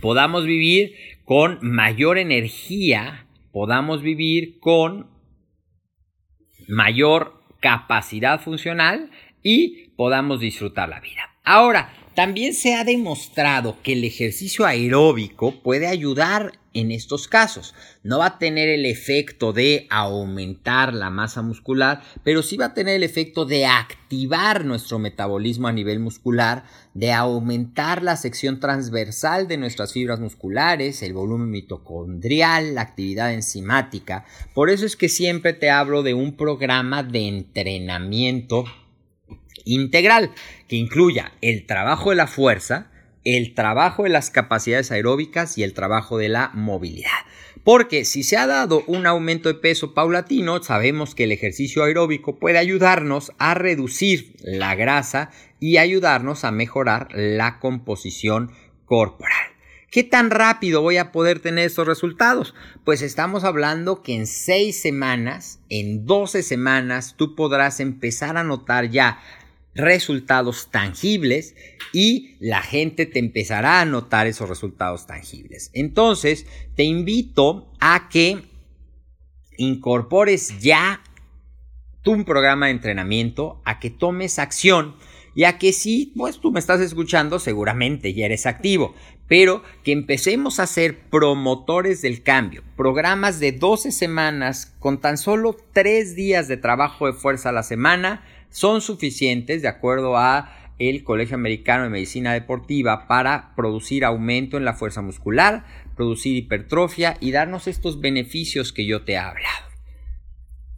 Podamos 0.00 0.44
vivir 0.44 0.94
con 1.24 1.58
mayor 1.62 2.18
energía, 2.18 3.26
podamos 3.52 4.02
vivir 4.02 4.58
con 4.58 5.08
mayor 6.66 7.33
capacidad 7.64 8.42
funcional 8.42 9.10
y 9.42 9.88
podamos 9.96 10.38
disfrutar 10.38 10.86
la 10.90 11.00
vida. 11.00 11.30
Ahora, 11.44 11.94
también 12.14 12.52
se 12.52 12.74
ha 12.74 12.84
demostrado 12.84 13.78
que 13.82 13.94
el 13.94 14.04
ejercicio 14.04 14.66
aeróbico 14.66 15.62
puede 15.62 15.86
ayudar 15.86 16.52
en 16.74 16.90
estos 16.90 17.28
casos. 17.28 17.74
No 18.02 18.18
va 18.18 18.26
a 18.26 18.38
tener 18.38 18.68
el 18.68 18.84
efecto 18.84 19.52
de 19.52 19.86
aumentar 19.90 20.92
la 20.92 21.08
masa 21.08 21.40
muscular, 21.40 22.02
pero 22.22 22.42
sí 22.42 22.56
va 22.56 22.66
a 22.66 22.74
tener 22.74 22.96
el 22.96 23.02
efecto 23.02 23.46
de 23.46 23.64
activar 23.64 24.64
nuestro 24.64 24.98
metabolismo 24.98 25.68
a 25.68 25.72
nivel 25.72 26.00
muscular, 26.00 26.64
de 26.92 27.12
aumentar 27.12 28.02
la 28.02 28.16
sección 28.16 28.60
transversal 28.60 29.48
de 29.48 29.56
nuestras 29.56 29.92
fibras 29.92 30.20
musculares, 30.20 31.02
el 31.02 31.14
volumen 31.14 31.50
mitocondrial, 31.50 32.74
la 32.74 32.82
actividad 32.82 33.32
enzimática. 33.32 34.24
Por 34.54 34.70
eso 34.70 34.84
es 34.84 34.96
que 34.96 35.08
siempre 35.08 35.52
te 35.52 35.70
hablo 35.70 36.02
de 36.02 36.14
un 36.14 36.36
programa 36.36 37.02
de 37.02 37.28
entrenamiento 37.28 38.64
integral 39.64 40.30
que 40.68 40.76
incluya 40.76 41.32
el 41.40 41.66
trabajo 41.66 42.10
de 42.10 42.16
la 42.16 42.26
fuerza, 42.26 42.90
el 43.24 43.54
trabajo 43.54 44.04
de 44.04 44.10
las 44.10 44.30
capacidades 44.30 44.92
aeróbicas 44.92 45.58
y 45.58 45.62
el 45.62 45.74
trabajo 45.74 46.18
de 46.18 46.28
la 46.28 46.50
movilidad. 46.54 47.10
Porque 47.64 48.04
si 48.04 48.22
se 48.22 48.36
ha 48.36 48.46
dado 48.46 48.84
un 48.86 49.06
aumento 49.06 49.48
de 49.48 49.54
peso 49.54 49.94
paulatino, 49.94 50.62
sabemos 50.62 51.14
que 51.14 51.24
el 51.24 51.32
ejercicio 51.32 51.84
aeróbico 51.84 52.38
puede 52.38 52.58
ayudarnos 52.58 53.32
a 53.38 53.54
reducir 53.54 54.34
la 54.42 54.74
grasa 54.74 55.30
y 55.60 55.78
ayudarnos 55.78 56.44
a 56.44 56.50
mejorar 56.50 57.08
la 57.12 57.58
composición 57.60 58.52
corporal. 58.84 59.54
¿Qué 59.90 60.02
tan 60.02 60.30
rápido 60.30 60.82
voy 60.82 60.96
a 60.96 61.12
poder 61.12 61.38
tener 61.38 61.66
estos 61.66 61.86
resultados? 61.86 62.52
Pues 62.84 63.00
estamos 63.00 63.44
hablando 63.44 64.02
que 64.02 64.16
en 64.16 64.26
6 64.26 64.82
semanas, 64.82 65.60
en 65.68 66.04
12 66.04 66.42
semanas, 66.42 67.14
tú 67.16 67.36
podrás 67.36 67.78
empezar 67.78 68.36
a 68.36 68.42
notar 68.42 68.90
ya 68.90 69.20
resultados 69.74 70.70
tangibles 70.70 71.54
y 71.92 72.36
la 72.40 72.62
gente 72.62 73.06
te 73.06 73.18
empezará 73.18 73.80
a 73.80 73.84
notar 73.84 74.26
esos 74.26 74.48
resultados 74.48 75.06
tangibles. 75.06 75.70
Entonces, 75.72 76.46
te 76.74 76.84
invito 76.84 77.72
a 77.80 78.08
que 78.08 78.42
incorpores 79.56 80.60
ya 80.60 81.02
tu 82.02 82.24
programa 82.24 82.66
de 82.66 82.72
entrenamiento, 82.72 83.60
a 83.64 83.80
que 83.80 83.90
tomes 83.90 84.38
acción 84.38 84.96
y 85.34 85.44
a 85.44 85.58
que 85.58 85.72
si, 85.72 86.12
pues 86.16 86.38
tú 86.38 86.52
me 86.52 86.60
estás 86.60 86.80
escuchando, 86.80 87.38
seguramente 87.38 88.14
ya 88.14 88.26
eres 88.26 88.46
activo, 88.46 88.94
pero 89.26 89.62
que 89.82 89.92
empecemos 89.92 90.60
a 90.60 90.66
ser 90.66 91.08
promotores 91.08 92.02
del 92.02 92.22
cambio. 92.22 92.62
Programas 92.76 93.40
de 93.40 93.52
12 93.52 93.90
semanas 93.90 94.74
con 94.78 95.00
tan 95.00 95.18
solo 95.18 95.56
3 95.72 96.14
días 96.14 96.46
de 96.46 96.56
trabajo 96.56 97.06
de 97.06 97.14
fuerza 97.14 97.48
a 97.48 97.52
la 97.52 97.62
semana 97.62 98.22
son 98.54 98.80
suficientes 98.80 99.62
de 99.62 99.68
acuerdo 99.68 100.16
a 100.16 100.72
el 100.78 101.02
Colegio 101.02 101.34
Americano 101.34 101.82
de 101.82 101.90
Medicina 101.90 102.32
Deportiva 102.32 103.08
para 103.08 103.52
producir 103.56 104.04
aumento 104.04 104.56
en 104.56 104.64
la 104.64 104.74
fuerza 104.74 105.02
muscular, 105.02 105.64
producir 105.96 106.36
hipertrofia 106.36 107.16
y 107.20 107.32
darnos 107.32 107.66
estos 107.66 108.00
beneficios 108.00 108.72
que 108.72 108.86
yo 108.86 109.02
te 109.02 109.14
he 109.14 109.18
hablado. 109.18 109.66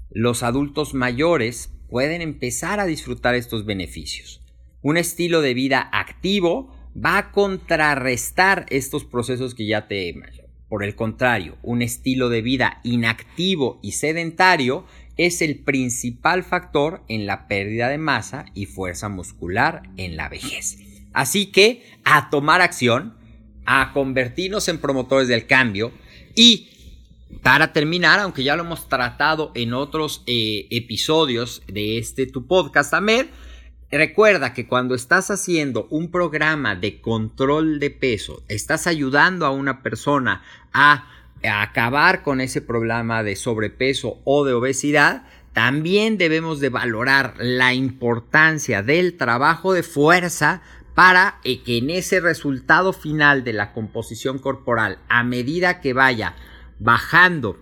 Los 0.08 0.42
adultos 0.42 0.94
mayores 0.94 1.70
pueden 1.90 2.22
empezar 2.22 2.80
a 2.80 2.86
disfrutar 2.86 3.34
estos 3.34 3.66
beneficios. 3.66 4.40
Un 4.80 4.96
estilo 4.96 5.42
de 5.42 5.52
vida 5.52 5.90
activo 5.92 6.74
va 6.96 7.18
a 7.18 7.30
contrarrestar 7.30 8.64
estos 8.70 9.04
procesos 9.04 9.54
que 9.54 9.66
ya 9.66 9.86
te 9.86 10.08
he 10.08 10.14
por 10.68 10.82
el 10.82 10.96
contrario, 10.96 11.56
un 11.62 11.80
estilo 11.80 12.28
de 12.28 12.42
vida 12.42 12.80
inactivo 12.82 13.78
y 13.82 13.92
sedentario 13.92 14.84
es 15.16 15.42
el 15.42 15.58
principal 15.60 16.42
factor 16.42 17.02
en 17.08 17.26
la 17.26 17.48
pérdida 17.48 17.88
de 17.88 17.98
masa 17.98 18.46
y 18.54 18.66
fuerza 18.66 19.08
muscular 19.08 19.82
en 19.96 20.16
la 20.16 20.28
vejez. 20.28 20.78
Así 21.12 21.46
que 21.46 21.82
a 22.04 22.28
tomar 22.28 22.60
acción, 22.60 23.16
a 23.64 23.92
convertirnos 23.92 24.68
en 24.68 24.78
promotores 24.78 25.28
del 25.28 25.46
cambio 25.46 25.92
y 26.34 26.68
para 27.42 27.72
terminar, 27.72 28.20
aunque 28.20 28.44
ya 28.44 28.56
lo 28.56 28.64
hemos 28.64 28.88
tratado 28.88 29.52
en 29.54 29.74
otros 29.74 30.22
eh, 30.26 30.66
episodios 30.70 31.62
de 31.66 31.98
este 31.98 32.26
tu 32.26 32.46
podcast, 32.46 32.92
Amer, 32.94 33.28
recuerda 33.90 34.52
que 34.52 34.66
cuando 34.66 34.94
estás 34.94 35.30
haciendo 35.30 35.86
un 35.90 36.10
programa 36.10 36.76
de 36.76 37.00
control 37.00 37.78
de 37.78 37.90
peso, 37.90 38.42
estás 38.48 38.86
ayudando 38.86 39.46
a 39.46 39.50
una 39.50 39.82
persona 39.82 40.42
a 40.72 41.08
acabar 41.42 42.22
con 42.22 42.40
ese 42.40 42.60
problema 42.60 43.22
de 43.22 43.36
sobrepeso 43.36 44.20
o 44.24 44.44
de 44.44 44.54
obesidad, 44.54 45.24
también 45.52 46.18
debemos 46.18 46.60
de 46.60 46.68
valorar 46.68 47.34
la 47.38 47.72
importancia 47.72 48.82
del 48.82 49.16
trabajo 49.16 49.72
de 49.72 49.82
fuerza 49.82 50.62
para 50.94 51.40
eh, 51.44 51.62
que 51.62 51.78
en 51.78 51.90
ese 51.90 52.20
resultado 52.20 52.92
final 52.92 53.44
de 53.44 53.52
la 53.52 53.72
composición 53.72 54.38
corporal, 54.38 54.98
a 55.08 55.22
medida 55.24 55.80
que 55.80 55.92
vaya 55.92 56.34
bajando 56.78 57.58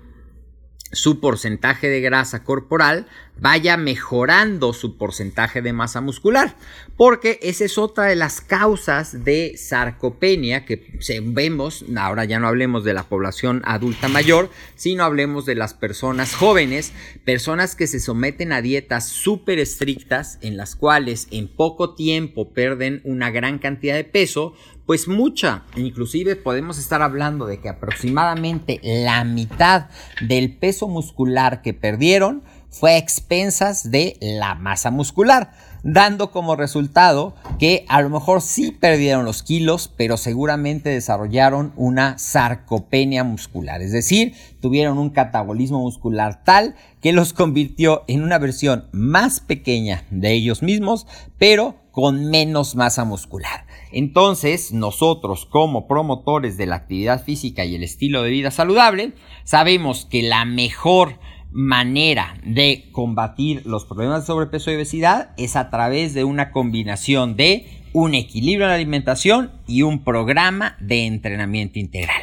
su 0.95 1.21
porcentaje 1.21 1.89
de 1.89 2.01
grasa 2.01 2.45
corporal 2.45 3.07
vaya 3.41 3.77
mejorando 3.77 4.73
su 4.73 4.97
porcentaje 4.97 5.61
de 5.61 5.73
masa 5.73 6.01
muscular, 6.01 6.55
porque 6.97 7.41
esa 7.43 7.65
es 7.65 7.79
otra 7.79 8.05
de 8.05 8.15
las 8.15 8.41
causas 8.41 9.25
de 9.25 9.57
sarcopenia 9.57 10.65
que 10.65 10.99
vemos, 11.23 11.85
ahora 11.97 12.25
ya 12.25 12.39
no 12.39 12.47
hablemos 12.47 12.85
de 12.85 12.95
la 12.95 13.05
población 13.05 13.63
adulta 13.65 14.09
mayor, 14.09 14.51
sino 14.77 15.05
hablemos 15.05 15.47
de 15.47 15.57
las 15.57 15.75
personas 15.75 16.35
jóvenes, 16.35 16.93
personas 17.25 17.75
que 17.75 17.89
se 17.89 17.99
someten 17.99 18.53
a 18.53 18.63
dietas 18.63 19.09
súper 19.09 19.59
estrictas 19.59 20.39
en 20.41 20.57
las 20.57 20.77
cuales 20.77 21.27
en 21.33 21.49
poco 21.49 21.95
tiempo 21.95 22.53
pierden 22.53 23.01
una 23.05 23.31
gran 23.31 23.59
cantidad 23.59 23.97
de 23.97 24.05
peso, 24.05 24.55
pues 24.87 25.09
mucha, 25.09 25.63
inclusive 25.77 26.37
podemos 26.37 26.79
estar 26.79 27.01
hablando 27.01 27.47
de 27.47 27.59
que 27.59 27.69
aproximadamente 27.69 28.81
la 28.83 29.25
mitad 29.25 29.87
del 30.27 30.57
peso 30.57 30.89
muscular 30.89 31.63
que 31.63 31.73
perdieron 31.73 32.43
fue 32.69 32.95
a 32.95 32.99
expensas 32.99 33.91
de 33.91 34.17
la 34.21 34.57
masa 34.57 34.91
muscular, 34.91 35.53
dando 35.85 36.33
como 36.33 36.57
resultado 36.57 37.35
que 37.59 37.87
a 37.89 38.03
lo 38.03 38.11
mejor 38.11 38.43
sí 38.43 38.73
perdieron 38.73 39.25
los 39.25 39.43
kilos, 39.43 39.93
pero 39.97 40.17
seguramente 40.17 40.91
desarrollaron 40.91 41.73
una 41.77 42.19
sarcopenia 42.19 43.23
muscular, 43.23 43.81
es 43.81 43.93
decir, 43.93 44.35
tuvieron 44.61 44.99
un 44.99 45.11
catabolismo 45.11 45.79
muscular 45.79 46.43
tal 46.45 46.75
que 47.01 47.13
los 47.13 47.33
convirtió 47.33 48.03
en 48.09 48.23
una 48.23 48.39
versión 48.39 48.87
más 48.93 49.41
pequeña 49.41 50.05
de 50.11 50.33
ellos 50.33 50.63
mismos, 50.63 51.07
pero 51.39 51.77
con 51.93 52.29
menos 52.29 52.75
masa 52.75 53.05
muscular. 53.05 53.67
Entonces, 53.95 54.73
nosotros 54.73 55.47
como 55.47 55.87
promotores 55.87 56.57
de 56.57 56.67
la 56.67 56.75
actividad 56.75 57.23
física 57.23 57.65
y 57.65 57.77
el 57.77 57.85
estilo 57.85 58.25
de 58.25 58.31
vida 58.31 58.51
saludable, 58.51 59.13
sabemos 59.45 60.05
que 60.05 60.25
la 60.25 60.45
mejor 60.45 61.21
manera 61.53 62.37
de 62.45 62.89
combatir 62.91 63.63
los 63.65 63.85
problemas 63.85 64.23
de 64.23 64.27
sobrepeso 64.27 64.73
y 64.73 64.75
obesidad 64.75 65.31
es 65.37 65.55
a 65.55 65.71
través 65.71 66.13
de 66.13 66.25
una 66.25 66.51
combinación 66.51 67.37
de 67.37 67.69
un 67.93 68.17
equilibrio 68.17 68.67
en 68.67 68.71
la 68.71 68.75
alimentación 68.75 69.53
y 69.69 69.83
un 69.83 70.03
programa 70.03 70.77
de 70.81 71.07
entrenamiento 71.07 71.79
integral. 71.79 72.21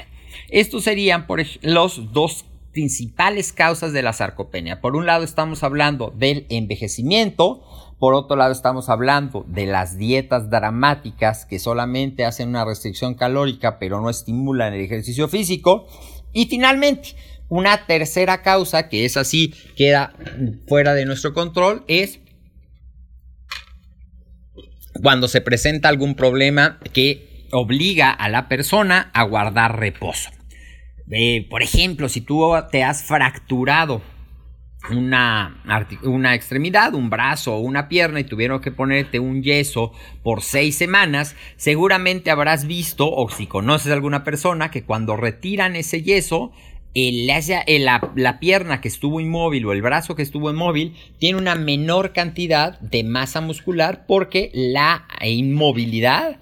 Estos 0.50 0.84
serían 0.84 1.26
por 1.26 1.42
los 1.62 2.12
dos 2.12 2.44
principales 2.74 3.54
causas 3.54 3.94
de 3.94 4.02
la 4.02 4.12
sarcopenia. 4.12 4.82
Por 4.82 4.98
un 4.98 5.06
lado 5.06 5.24
estamos 5.24 5.64
hablando 5.64 6.14
del 6.18 6.46
envejecimiento, 6.50 7.64
por 8.02 8.16
otro 8.16 8.36
lado 8.36 8.52
estamos 8.52 8.90
hablando 8.90 9.46
de 9.48 9.68
las 9.68 9.96
dietas 9.96 10.50
dramáticas 10.50 11.46
que 11.46 11.60
solamente 11.60 12.26
hacen 12.26 12.50
una 12.50 12.66
restricción 12.66 13.14
calórica 13.14 13.78
pero 13.78 14.02
no 14.02 14.10
estimulan 14.10 14.74
el 14.74 14.82
ejercicio 14.82 15.28
físico. 15.28 15.86
Y 16.34 16.48
finalmente, 16.48 17.10
una 17.48 17.86
tercera 17.86 18.42
causa, 18.42 18.90
que 18.90 19.06
es 19.06 19.18
así, 19.18 19.54
queda 19.76 20.16
fuera 20.68 20.96
de 20.96 21.06
nuestro 21.06 21.36
control, 21.36 21.86
es 21.88 22.22
cuando 25.04 25.28
se 25.28 25.42
presenta 25.42 25.88
algún 25.88 26.16
problema 26.16 26.80
que 26.94 27.46
obliga 27.52 28.10
a 28.10 28.30
la 28.30 28.48
persona 28.48 29.12
a 29.14 29.22
guardar 29.26 29.78
reposo. 29.80 30.32
Eh, 31.12 31.46
por 31.52 31.62
ejemplo, 31.62 32.10
si 32.10 32.22
tú 32.22 32.52
te 32.72 32.84
has 32.84 33.04
fracturado 33.04 34.02
una, 34.89 35.62
una, 36.04 36.34
extremidad, 36.34 36.96
un 36.96 37.10
brazo 37.10 37.56
o 37.56 37.60
una 37.60 37.88
pierna 37.88 38.20
y 38.20 38.24
tuvieron 38.24 38.62
que 38.62 38.72
ponerte 38.72 39.20
un 39.20 39.44
yeso 39.44 39.91
por 40.24 40.41
seis 40.41 40.76
semanas, 40.76 41.36
seguramente 41.56 42.32
habrás 42.32 42.65
visto 42.65 43.10
o 43.10 43.30
si 43.30 43.48
conoces 43.48 43.91
a 43.91 43.94
alguna 43.94 44.24
persona 44.24 44.72
que 44.72 44.84
cuando 44.84 45.15
retiran 45.17 45.76
ese 45.76 46.02
yeso 46.02 46.52
el, 46.94 47.28
la, 47.28 48.12
la, 48.15 48.39
pierna 48.39 48.82
que 48.82 48.89
estuvo 48.89 49.22
inmóvil 49.22 49.65
o 49.65 49.72
el 49.72 49.82
brazo 49.82 50.15
que 50.15 50.24
estuvo 50.24 50.50
inmóvil 50.52 50.96
tiene 51.20 51.39
una 51.39 51.56
menor 51.56 52.12
cantidad 52.12 52.80
de 52.82 53.04
masa 53.04 53.39
muscular 53.39 54.06
porque 54.08 54.52
la 54.54 55.06
inmovilidad 55.22 56.38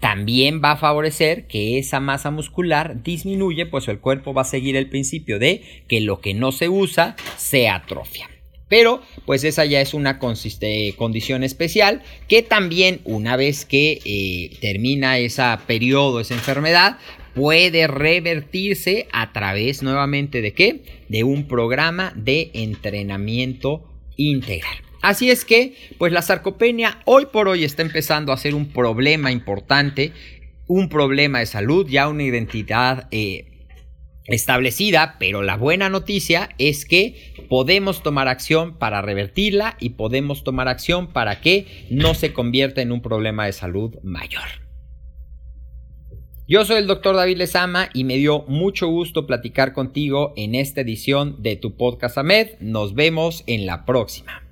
también 0.00 0.60
va 0.62 0.72
a 0.72 0.76
favorecer 0.76 1.46
que 1.46 1.78
esa 1.78 2.00
masa 2.00 2.30
muscular 2.30 3.02
disminuye, 3.02 3.66
pues 3.66 3.88
el 3.88 3.98
cuerpo 3.98 4.32
va 4.34 4.42
a 4.42 4.44
seguir 4.44 4.76
el 4.76 4.88
principio 4.88 5.38
de 5.38 5.62
que 5.88 6.00
lo 6.00 6.20
que 6.20 6.34
no 6.34 6.52
se 6.52 6.68
usa 6.68 7.16
se 7.36 7.68
atrofia. 7.68 8.28
Pero 8.68 9.02
pues 9.24 9.44
esa 9.44 9.64
ya 9.64 9.80
es 9.80 9.94
una 9.94 10.18
condición 10.18 11.42
especial 11.42 12.02
que 12.28 12.42
también 12.42 13.00
una 13.04 13.36
vez 13.36 13.64
que 13.64 14.00
eh, 14.04 14.56
termina 14.60 15.18
ese 15.18 15.42
periodo, 15.66 16.20
esa 16.20 16.34
enfermedad, 16.34 16.98
puede 17.34 17.86
revertirse 17.86 19.06
a 19.12 19.32
través 19.32 19.82
nuevamente 19.82 20.42
de 20.42 20.52
qué? 20.52 20.82
De 21.08 21.24
un 21.24 21.48
programa 21.48 22.12
de 22.14 22.50
entrenamiento 22.52 23.84
integral. 24.16 24.87
Así 25.02 25.30
es 25.30 25.44
que, 25.44 25.74
pues 25.98 26.12
la 26.12 26.22
sarcopenia 26.22 27.00
hoy 27.04 27.26
por 27.26 27.48
hoy 27.48 27.64
está 27.64 27.82
empezando 27.82 28.32
a 28.32 28.36
ser 28.36 28.54
un 28.54 28.66
problema 28.72 29.30
importante, 29.30 30.12
un 30.66 30.88
problema 30.88 31.38
de 31.38 31.46
salud, 31.46 31.86
ya 31.88 32.08
una 32.08 32.24
identidad 32.24 33.08
eh, 33.10 33.66
establecida, 34.26 35.16
pero 35.18 35.42
la 35.42 35.56
buena 35.56 35.88
noticia 35.88 36.50
es 36.58 36.84
que 36.84 37.34
podemos 37.48 38.02
tomar 38.02 38.28
acción 38.28 38.76
para 38.76 39.00
revertirla 39.00 39.76
y 39.80 39.90
podemos 39.90 40.44
tomar 40.44 40.68
acción 40.68 41.08
para 41.08 41.40
que 41.40 41.86
no 41.90 42.14
se 42.14 42.32
convierta 42.32 42.82
en 42.82 42.92
un 42.92 43.00
problema 43.00 43.46
de 43.46 43.52
salud 43.52 43.94
mayor. 44.02 44.68
Yo 46.46 46.64
soy 46.64 46.78
el 46.78 46.86
doctor 46.86 47.14
David 47.14 47.36
Lezama 47.36 47.90
y 47.92 48.04
me 48.04 48.16
dio 48.16 48.44
mucho 48.48 48.88
gusto 48.88 49.26
platicar 49.26 49.74
contigo 49.74 50.32
en 50.36 50.54
esta 50.54 50.80
edición 50.80 51.42
de 51.42 51.56
tu 51.56 51.76
podcast 51.76 52.16
AMED. 52.16 52.58
Nos 52.60 52.94
vemos 52.94 53.44
en 53.46 53.66
la 53.66 53.84
próxima. 53.84 54.47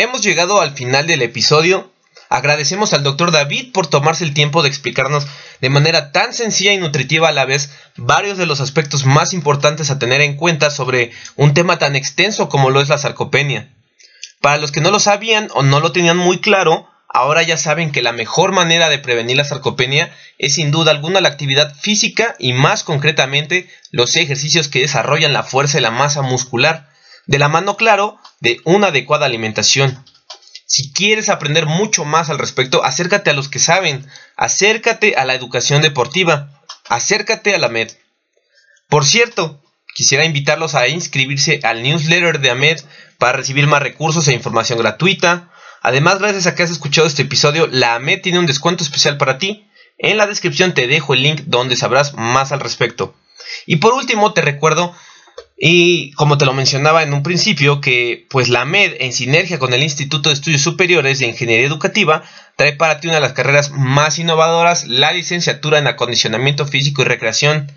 Hemos 0.00 0.22
llegado 0.22 0.62
al 0.62 0.70
final 0.70 1.06
del 1.06 1.20
episodio. 1.20 1.92
Agradecemos 2.30 2.94
al 2.94 3.02
doctor 3.02 3.32
David 3.32 3.70
por 3.70 3.86
tomarse 3.86 4.24
el 4.24 4.32
tiempo 4.32 4.62
de 4.62 4.70
explicarnos 4.70 5.26
de 5.60 5.68
manera 5.68 6.10
tan 6.10 6.32
sencilla 6.32 6.72
y 6.72 6.78
nutritiva 6.78 7.28
a 7.28 7.32
la 7.32 7.44
vez 7.44 7.70
varios 7.98 8.38
de 8.38 8.46
los 8.46 8.62
aspectos 8.62 9.04
más 9.04 9.34
importantes 9.34 9.90
a 9.90 9.98
tener 9.98 10.22
en 10.22 10.36
cuenta 10.36 10.70
sobre 10.70 11.12
un 11.36 11.52
tema 11.52 11.78
tan 11.78 11.96
extenso 11.96 12.48
como 12.48 12.70
lo 12.70 12.80
es 12.80 12.88
la 12.88 12.96
sarcopenia. 12.96 13.74
Para 14.40 14.56
los 14.56 14.72
que 14.72 14.80
no 14.80 14.90
lo 14.90 15.00
sabían 15.00 15.48
o 15.52 15.62
no 15.62 15.80
lo 15.80 15.92
tenían 15.92 16.16
muy 16.16 16.38
claro, 16.38 16.88
ahora 17.06 17.42
ya 17.42 17.58
saben 17.58 17.92
que 17.92 18.00
la 18.00 18.12
mejor 18.12 18.52
manera 18.52 18.88
de 18.88 19.00
prevenir 19.00 19.36
la 19.36 19.44
sarcopenia 19.44 20.16
es 20.38 20.54
sin 20.54 20.70
duda 20.70 20.92
alguna 20.92 21.20
la 21.20 21.28
actividad 21.28 21.74
física 21.74 22.36
y 22.38 22.54
más 22.54 22.84
concretamente 22.84 23.68
los 23.90 24.16
ejercicios 24.16 24.68
que 24.68 24.80
desarrollan 24.80 25.34
la 25.34 25.42
fuerza 25.42 25.76
y 25.76 25.82
la 25.82 25.90
masa 25.90 26.22
muscular, 26.22 26.89
de 27.26 27.38
la 27.38 27.48
mano 27.48 27.76
claro 27.76 28.18
de 28.40 28.60
una 28.64 28.88
adecuada 28.88 29.26
alimentación. 29.26 30.04
Si 30.66 30.92
quieres 30.92 31.28
aprender 31.28 31.66
mucho 31.66 32.04
más 32.04 32.30
al 32.30 32.38
respecto, 32.38 32.84
acércate 32.84 33.30
a 33.30 33.34
los 33.34 33.48
que 33.48 33.58
saben, 33.58 34.06
acércate 34.36 35.16
a 35.16 35.24
la 35.24 35.34
educación 35.34 35.82
deportiva, 35.82 36.62
acércate 36.88 37.54
a 37.54 37.58
la 37.58 37.68
MED. 37.68 37.90
Por 38.88 39.04
cierto, 39.04 39.62
quisiera 39.94 40.24
invitarlos 40.24 40.74
a 40.74 40.88
inscribirse 40.88 41.60
al 41.62 41.82
newsletter 41.82 42.40
de 42.40 42.50
AMED 42.50 42.80
para 43.18 43.36
recibir 43.36 43.66
más 43.66 43.82
recursos 43.82 44.28
e 44.28 44.32
información 44.32 44.78
gratuita, 44.78 45.50
Además, 45.82 46.18
gracias 46.18 46.46
a 46.46 46.54
que 46.54 46.62
has 46.62 46.70
escuchado 46.70 47.06
este 47.06 47.22
episodio, 47.22 47.66
la 47.66 47.94
AMED 47.94 48.20
tiene 48.20 48.38
un 48.38 48.46
descuento 48.46 48.84
especial 48.84 49.16
para 49.16 49.38
ti. 49.38 49.66
En 49.98 50.18
la 50.18 50.26
descripción 50.26 50.74
te 50.74 50.86
dejo 50.86 51.14
el 51.14 51.22
link 51.22 51.42
donde 51.46 51.76
sabrás 51.76 52.14
más 52.14 52.52
al 52.52 52.60
respecto. 52.60 53.14
Y 53.66 53.76
por 53.76 53.94
último, 53.94 54.32
te 54.32 54.42
recuerdo, 54.42 54.94
y 55.62 56.12
como 56.12 56.38
te 56.38 56.46
lo 56.46 56.54
mencionaba 56.54 57.02
en 57.02 57.12
un 57.12 57.22
principio, 57.22 57.82
que 57.82 58.26
pues 58.30 58.48
la 58.48 58.62
AMED, 58.62 58.94
en 59.00 59.12
sinergia 59.12 59.58
con 59.58 59.74
el 59.74 59.82
Instituto 59.82 60.30
de 60.30 60.34
Estudios 60.34 60.62
Superiores 60.62 61.18
de 61.18 61.26
Ingeniería 61.26 61.66
Educativa, 61.66 62.22
trae 62.56 62.72
para 62.72 62.98
ti 62.98 63.08
una 63.08 63.16
de 63.16 63.20
las 63.20 63.34
carreras 63.34 63.70
más 63.70 64.18
innovadoras, 64.18 64.86
la 64.88 65.12
licenciatura 65.12 65.78
en 65.78 65.86
acondicionamiento 65.86 66.66
físico 66.66 67.02
y 67.02 67.04
recreación. 67.04 67.70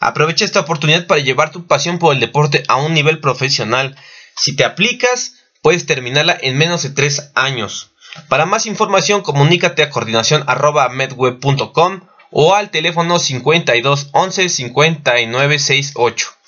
Aprovecha 0.00 0.44
esta 0.44 0.60
oportunidad 0.60 1.06
para 1.06 1.22
llevar 1.22 1.50
tu 1.50 1.66
pasión 1.66 1.98
por 1.98 2.12
el 2.12 2.20
deporte 2.20 2.62
a 2.68 2.76
un 2.76 2.92
nivel 2.92 3.20
profesional. 3.20 3.96
Si 4.36 4.54
te 4.54 4.64
aplicas, 4.64 5.36
puedes 5.62 5.86
terminarla 5.86 6.36
en 6.42 6.58
menos 6.58 6.82
de 6.82 6.90
3 6.90 7.32
años. 7.36 7.92
Para 8.28 8.44
más 8.44 8.66
información, 8.66 9.22
comunícate 9.22 9.82
a 9.82 9.88
coordinación 9.88 10.44
medweb.com 10.92 12.00
o 12.32 12.54
al 12.54 12.70
teléfono 12.70 13.18
52 13.18 14.10
11 14.12 14.48
59 14.50 15.58
68. 15.58 16.39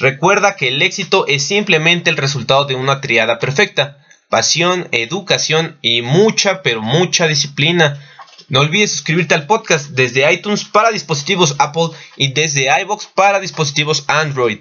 Recuerda 0.00 0.56
que 0.56 0.68
el 0.68 0.80
éxito 0.80 1.26
es 1.28 1.46
simplemente 1.46 2.08
el 2.08 2.16
resultado 2.16 2.64
de 2.64 2.74
una 2.74 3.02
triada 3.02 3.38
perfecta: 3.38 4.04
pasión, 4.30 4.88
educación 4.92 5.78
y 5.82 6.00
mucha, 6.00 6.62
pero 6.62 6.80
mucha 6.80 7.26
disciplina. 7.26 8.02
No 8.48 8.60
olvides 8.60 8.92
suscribirte 8.92 9.34
al 9.34 9.46
podcast 9.46 9.90
desde 9.90 10.32
iTunes 10.32 10.64
para 10.64 10.90
dispositivos 10.90 11.54
Apple 11.58 11.90
y 12.16 12.32
desde 12.32 12.68
iBox 12.80 13.06
para 13.14 13.40
dispositivos 13.40 14.04
Android. 14.08 14.58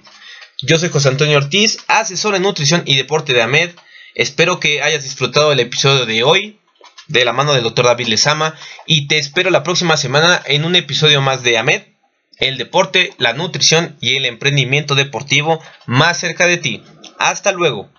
Yo 0.61 0.77
soy 0.77 0.89
José 0.89 1.07
Antonio 1.07 1.37
Ortiz, 1.37 1.77
asesor 1.87 2.35
en 2.35 2.41
nutrición 2.41 2.83
y 2.85 2.97
deporte 2.97 3.33
de 3.33 3.41
AMED. 3.41 3.71
Espero 4.15 4.59
que 4.59 4.81
hayas 4.81 5.03
disfrutado 5.03 5.53
el 5.53 5.61
episodio 5.61 6.05
de 6.05 6.21
hoy 6.23 6.59
de 7.07 7.23
la 7.23 7.31
mano 7.31 7.53
del 7.53 7.63
Dr. 7.63 7.85
David 7.85 8.07
Lezama 8.07 8.55
y 8.85 9.07
te 9.07 9.17
espero 9.17 9.49
la 9.49 9.63
próxima 9.63 9.95
semana 9.95 10.41
en 10.45 10.65
un 10.65 10.75
episodio 10.75 11.21
más 11.21 11.43
de 11.43 11.57
AMED, 11.57 11.83
el 12.39 12.57
deporte, 12.57 13.13
la 13.17 13.33
nutrición 13.33 13.95
y 13.99 14.15
el 14.15 14.25
emprendimiento 14.25 14.95
deportivo 14.95 15.59
más 15.85 16.19
cerca 16.19 16.47
de 16.47 16.57
ti. 16.57 16.83
Hasta 17.17 17.51
luego. 17.51 17.89